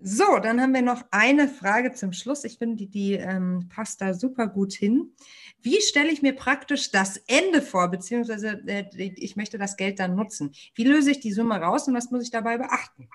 [0.00, 2.44] So, dann haben wir noch eine Frage zum Schluss.
[2.44, 5.12] Ich finde, die, die ähm, passt da super gut hin.
[5.60, 10.14] Wie stelle ich mir praktisch das Ende vor, beziehungsweise äh, ich möchte das Geld dann
[10.14, 10.52] nutzen?
[10.74, 13.08] Wie löse ich die Summe raus und was muss ich dabei beachten?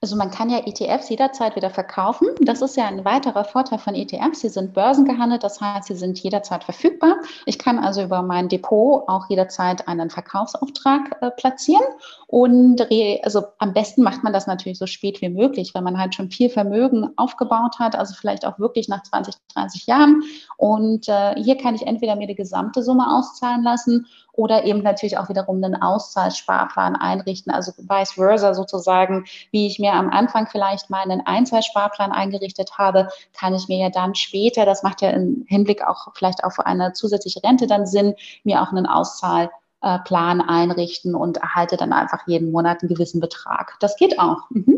[0.00, 2.28] Also man kann ja ETFs jederzeit wieder verkaufen.
[2.40, 4.42] Das ist ja ein weiterer Vorteil von ETFs.
[4.42, 7.16] Sie sind börsengehandelt, das heißt, sie sind jederzeit verfügbar.
[7.46, 11.82] Ich kann also über mein Depot auch jederzeit einen Verkaufsauftrag äh, platzieren.
[12.28, 12.86] Und
[13.24, 16.30] also am besten macht man das natürlich so spät wie möglich, wenn man halt schon
[16.30, 20.22] viel Vermögen aufgebaut hat, also vielleicht auch wirklich nach 20, 30 Jahren.
[20.56, 24.06] Und äh, hier kann ich entweder mir die gesamte Summe auszahlen lassen
[24.38, 29.87] oder eben natürlich auch wiederum einen Auszahlsparplan einrichten, also vice versa sozusagen, wie ich mir
[29.94, 34.82] am Anfang vielleicht mal einen Einzahlsparplan eingerichtet habe, kann ich mir ja dann später, das
[34.82, 38.14] macht ja im Hinblick auch vielleicht auf eine zusätzliche Rente dann Sinn,
[38.44, 43.76] mir auch einen Auszahlplan einrichten und erhalte dann einfach jeden Monat einen gewissen Betrag.
[43.80, 44.50] Das geht auch.
[44.50, 44.77] Mhm.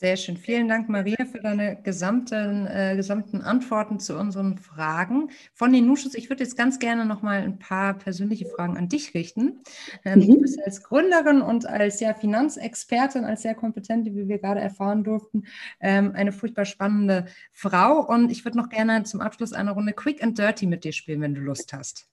[0.00, 0.36] Sehr schön.
[0.36, 5.30] Vielen Dank, Maria, für deine gesamten, äh, gesamten Antworten zu unseren Fragen.
[5.52, 8.88] Von den Nuschus, ich würde jetzt ganz gerne noch mal ein paar persönliche Fragen an
[8.88, 9.58] dich richten.
[10.04, 10.26] Ähm, mhm.
[10.26, 15.02] Du bist als Gründerin und als ja, Finanzexpertin, als sehr kompetente, wie wir gerade erfahren
[15.02, 15.46] durften,
[15.80, 18.00] ähm, eine furchtbar spannende Frau.
[18.00, 21.22] Und ich würde noch gerne zum Abschluss eine Runde Quick and Dirty mit dir spielen,
[21.22, 22.08] wenn du Lust hast.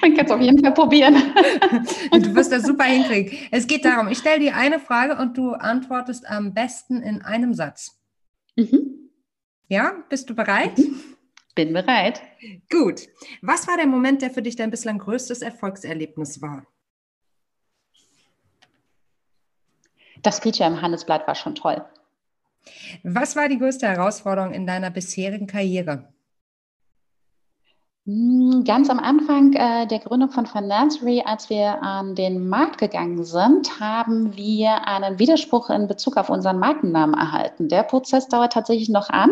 [0.00, 1.14] Man kann es auf jeden Fall probieren.
[2.12, 3.38] Du wirst das super hinkriegen.
[3.50, 7.54] Es geht darum, ich stelle dir eine Frage und du antwortest am besten in einem
[7.54, 7.98] Satz.
[8.56, 9.10] Mhm.
[9.68, 10.78] Ja, bist du bereit?
[10.78, 11.00] Mhm.
[11.54, 12.20] Bin bereit.
[12.70, 13.08] Gut.
[13.42, 16.66] Was war der Moment, der für dich dein bislang größtes Erfolgserlebnis war?
[20.22, 21.84] Das Feature im Handelsblatt war schon toll.
[23.02, 26.12] Was war die größte Herausforderung in deiner bisherigen Karriere?
[28.06, 33.24] Hm, ganz am Anfang äh, der Gründung von Financery, als wir an den Markt gegangen
[33.24, 37.68] sind, haben wir einen Widerspruch in Bezug auf unseren Markennamen erhalten.
[37.68, 39.30] Der Prozess dauert tatsächlich noch an,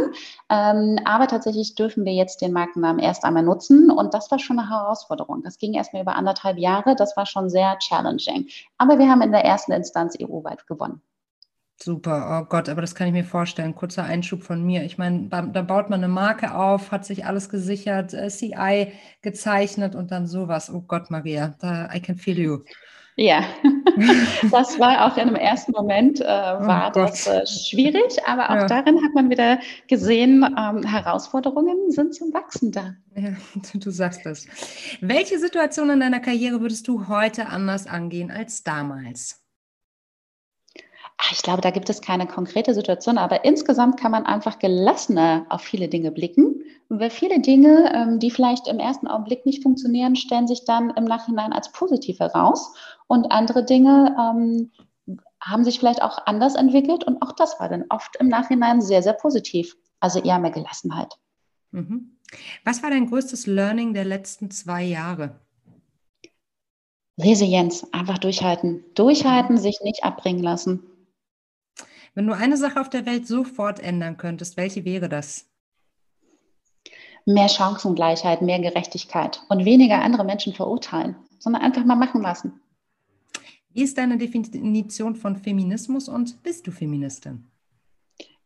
[0.51, 4.59] ähm, aber tatsächlich dürfen wir jetzt den Markennamen erst einmal nutzen und das war schon
[4.59, 5.43] eine Herausforderung.
[5.45, 8.49] Das ging erstmal über anderthalb Jahre, das war schon sehr challenging.
[8.77, 11.01] Aber wir haben in der ersten Instanz EU-weit gewonnen.
[11.77, 13.75] Super, oh Gott, aber das kann ich mir vorstellen.
[13.75, 14.85] Kurzer Einschub von mir.
[14.85, 18.93] Ich meine, da, da baut man eine Marke auf, hat sich alles gesichert, äh, CI
[19.23, 20.73] gezeichnet und dann sowas.
[20.73, 22.59] Oh Gott, Maria, da, I can feel you.
[23.17, 23.45] Ja,
[24.51, 28.51] das war auch in dem ersten Moment, äh, oh war oh das äh, schwierig, aber
[28.51, 28.67] auch ja.
[28.67, 32.95] darin hat man wieder gesehen, ähm, Herausforderungen sind zum Wachsen da.
[33.15, 33.35] Ja,
[33.75, 34.47] du sagst das.
[35.01, 39.44] Welche Situation in deiner Karriere würdest du heute anders angehen als damals?
[41.25, 45.47] Ah, ich glaube, da gibt es keine konkrete Situation, aber insgesamt kann man einfach gelassener
[45.49, 46.63] auf viele Dinge blicken.
[46.91, 51.05] Weil viele Dinge, ähm, die vielleicht im ersten Augenblick nicht funktionieren, stellen sich dann im
[51.05, 52.75] Nachhinein als positiv heraus.
[53.07, 54.71] Und andere Dinge ähm,
[55.41, 57.05] haben sich vielleicht auch anders entwickelt.
[57.05, 59.77] Und auch das war dann oft im Nachhinein sehr, sehr positiv.
[60.01, 61.15] Also eher mehr Gelassenheit.
[61.71, 62.19] Mhm.
[62.65, 65.41] Was war dein größtes Learning der letzten zwei Jahre?
[67.19, 68.85] Resilienz, einfach durchhalten.
[68.95, 70.83] Durchhalten, sich nicht abbringen lassen.
[72.15, 75.47] Wenn du eine Sache auf der Welt sofort ändern könntest, welche wäre das?
[77.27, 82.61] Mehr Chancengleichheit, mehr Gerechtigkeit und weniger andere Menschen verurteilen, sondern einfach mal machen lassen.
[83.73, 87.47] Wie ist deine Definition von Feminismus und bist du Feministin?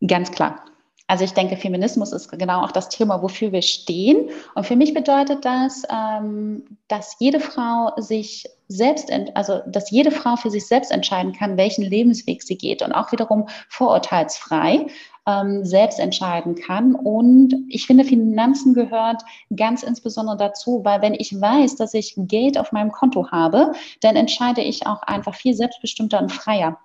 [0.06, 0.64] Ganz klar.
[1.09, 4.28] Also ich denke, Feminismus ist genau auch das Thema, wofür wir stehen.
[4.54, 10.36] Und für mich bedeutet das, ähm, dass jede Frau sich selbst, also dass jede Frau
[10.36, 14.86] für sich selbst entscheiden kann, welchen Lebensweg sie geht und auch wiederum vorurteilsfrei
[15.26, 16.94] ähm, selbst entscheiden kann.
[16.94, 19.22] Und ich finde, Finanzen gehört
[19.56, 24.14] ganz insbesondere dazu, weil wenn ich weiß, dass ich Geld auf meinem Konto habe, dann
[24.14, 26.78] entscheide ich auch einfach viel selbstbestimmter und freier.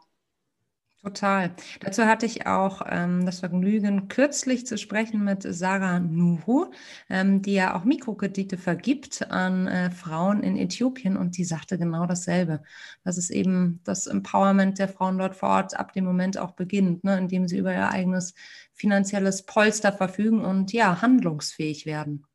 [1.04, 1.54] Total.
[1.82, 6.68] Dazu hatte ich auch ähm, das Vergnügen, kürzlich zu sprechen mit Sarah Nuhu,
[7.10, 12.06] ähm, die ja auch Mikrokredite vergibt an äh, Frauen in Äthiopien und die sagte genau
[12.06, 12.64] dasselbe.
[13.04, 17.04] Dass es eben das Empowerment der Frauen dort vor Ort ab dem Moment auch beginnt,
[17.04, 18.34] ne, indem sie über ihr eigenes
[18.72, 22.26] finanzielles Polster verfügen und ja, handlungsfähig werden.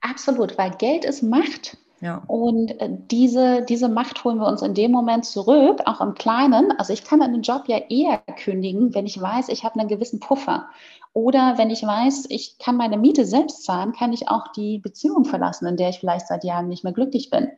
[0.00, 1.78] Absolut, weil Geld ist Macht.
[2.00, 2.22] Ja.
[2.26, 6.72] Und äh, diese, diese Macht holen wir uns in dem Moment zurück, auch im Kleinen.
[6.78, 10.18] Also ich kann einen Job ja eher kündigen, wenn ich weiß, ich habe einen gewissen
[10.18, 10.66] Puffer.
[11.12, 15.24] Oder wenn ich weiß, ich kann meine Miete selbst zahlen, kann ich auch die Beziehung
[15.24, 17.50] verlassen, in der ich vielleicht seit Jahren nicht mehr glücklich bin.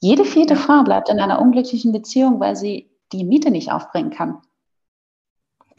[0.00, 4.38] Jede vierte Frau bleibt in einer unglücklichen Beziehung, weil sie die Miete nicht aufbringen kann.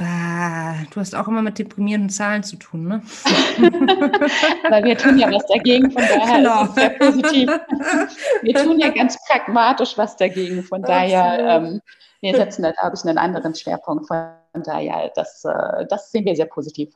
[0.01, 3.03] Bah, du hast auch immer mit deprimierenden Zahlen zu tun, ne?
[4.69, 6.63] Weil wir tun ja was dagegen, von daher genau.
[6.63, 7.49] ist es sehr positiv.
[8.41, 11.81] Wir tun ja ganz pragmatisch was dagegen, von daher, ähm,
[12.21, 14.07] wir setzen da, glaube ich, einen anderen Schwerpunkt.
[14.07, 14.33] Von
[14.63, 16.95] daher, das, äh, das sehen wir sehr positiv.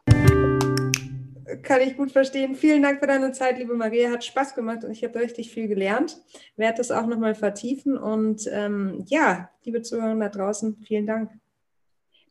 [1.61, 2.55] Kann ich gut verstehen.
[2.55, 4.09] Vielen Dank für deine Zeit, liebe Maria.
[4.09, 6.17] Hat Spaß gemacht und ich habe richtig viel gelernt.
[6.55, 7.97] Werde das auch nochmal vertiefen.
[7.97, 11.29] Und ähm, ja, liebe Zuhörer da draußen, vielen Dank.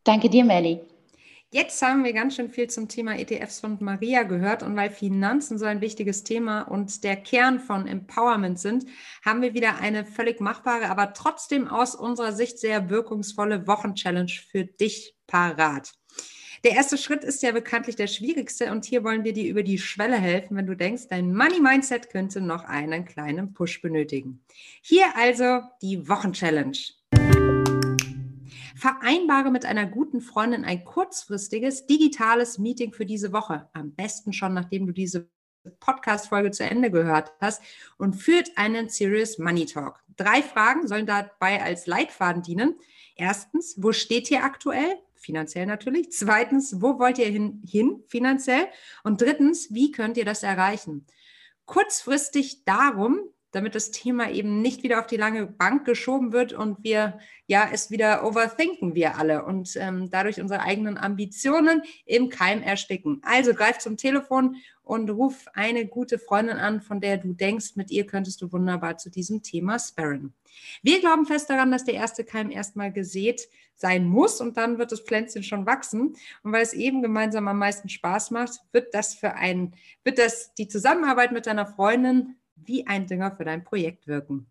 [0.05, 0.81] Danke dir, Melli.
[1.51, 5.57] Jetzt haben wir ganz schön viel zum Thema ETFs von Maria gehört und weil Finanzen
[5.57, 8.85] so ein wichtiges Thema und der Kern von Empowerment sind,
[9.25, 14.65] haben wir wieder eine völlig machbare, aber trotzdem aus unserer Sicht sehr wirkungsvolle Wochenchallenge für
[14.65, 15.93] dich parat.
[16.65, 19.79] Der erste Schritt ist ja bekanntlich der schwierigste und hier wollen wir dir über die
[19.79, 24.43] Schwelle helfen, wenn du denkst, dein Money Mindset könnte noch einen kleinen Push benötigen.
[24.83, 26.79] Hier also die Wochenchallenge.
[28.75, 33.69] Vereinbare mit einer guten Freundin ein kurzfristiges digitales Meeting für diese Woche.
[33.73, 35.29] Am besten schon, nachdem du diese
[35.81, 37.63] Podcast-Folge zu Ende gehört hast
[37.97, 40.03] und führt einen Serious Money Talk.
[40.17, 42.75] Drei Fragen sollen dabei als Leitfaden dienen.
[43.17, 44.99] Erstens, wo steht ihr aktuell?
[45.15, 46.13] Finanziell natürlich.
[46.13, 48.67] Zweitens, wo wollt ihr hin, hin finanziell?
[49.05, 51.07] Und drittens, wie könnt ihr das erreichen?
[51.65, 53.21] Kurzfristig darum,
[53.55, 57.69] damit das Thema eben nicht wieder auf die lange Bank geschoben wird und wir ja
[57.73, 63.21] es wieder overthinken wir alle und ähm, dadurch unsere eigenen Ambitionen im Keim ersticken.
[63.25, 67.91] Also greif zum Telefon und ruf eine gute Freundin an, von der du denkst, mit
[67.91, 70.35] ihr könntest du wunderbar zu diesem Thema sparren.
[70.83, 74.93] Wir glauben fest daran, dass der erste Keim erstmal gesät sein muss und dann wird
[74.93, 76.15] das Pflänzchen schon wachsen.
[76.43, 79.75] Und weil es eben gemeinsam am meisten Spaß macht, wird das für ein,
[80.05, 84.47] wird das die Zusammenarbeit mit deiner Freundin wie ein Dünger für dein Projekt wirken.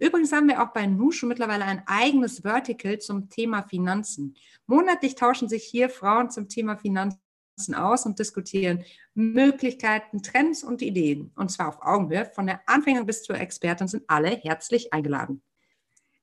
[0.00, 4.34] Übrigens haben wir auch bei Nushu mittlerweile ein eigenes Vertical zum Thema Finanzen.
[4.66, 7.20] Monatlich tauschen sich hier Frauen zum Thema Finanzen
[7.74, 11.30] aus und diskutieren Möglichkeiten, Trends und Ideen.
[11.36, 12.30] Und zwar auf Augenhöhe.
[12.34, 15.42] Von der Anfänger bis zur Expertin sind alle herzlich eingeladen.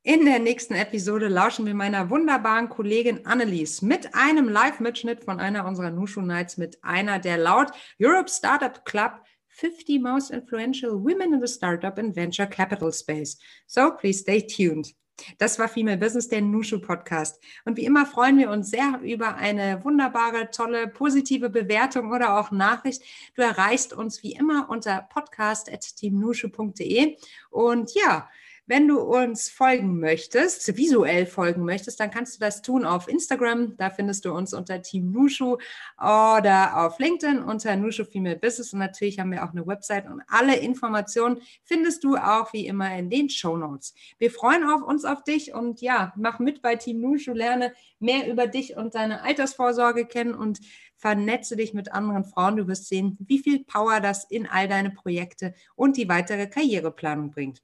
[0.04, 5.64] In der nächsten Episode lauschen wir meiner wunderbaren Kollegin Annelies mit einem Live-Mitschnitt von einer
[5.64, 7.72] unserer Nushu Nights mit einer der laut
[8.02, 9.22] Europe Startup Club
[9.62, 13.38] 50 most influential women in the startup and venture capital space.
[13.68, 14.92] So please stay tuned.
[15.38, 17.40] Das war Female Business, der Nushu Podcast.
[17.64, 22.50] Und wie immer freuen wir uns sehr über eine wunderbare, tolle, positive Bewertung oder auch
[22.50, 23.04] Nachricht.
[23.36, 27.18] Du erreichst uns wie immer unter podcast.teamnushu.de.
[27.52, 28.28] Und ja,
[28.72, 33.76] wenn du uns folgen möchtest, visuell folgen möchtest, dann kannst du das tun auf Instagram.
[33.76, 35.58] Da findest du uns unter Team Nushu
[35.98, 38.72] oder auf LinkedIn unter Nushu Female Business.
[38.72, 42.98] Und natürlich haben wir auch eine Website und alle Informationen findest du auch wie immer
[42.98, 43.94] in den Show Notes.
[44.20, 48.32] Wir freuen auf uns auf dich und ja, mach mit bei Team Nushu, lerne mehr
[48.32, 50.62] über dich und deine Altersvorsorge kennen und
[50.96, 52.56] vernetze dich mit anderen Frauen.
[52.56, 57.32] Du wirst sehen, wie viel Power das in all deine Projekte und die weitere Karriereplanung
[57.32, 57.62] bringt.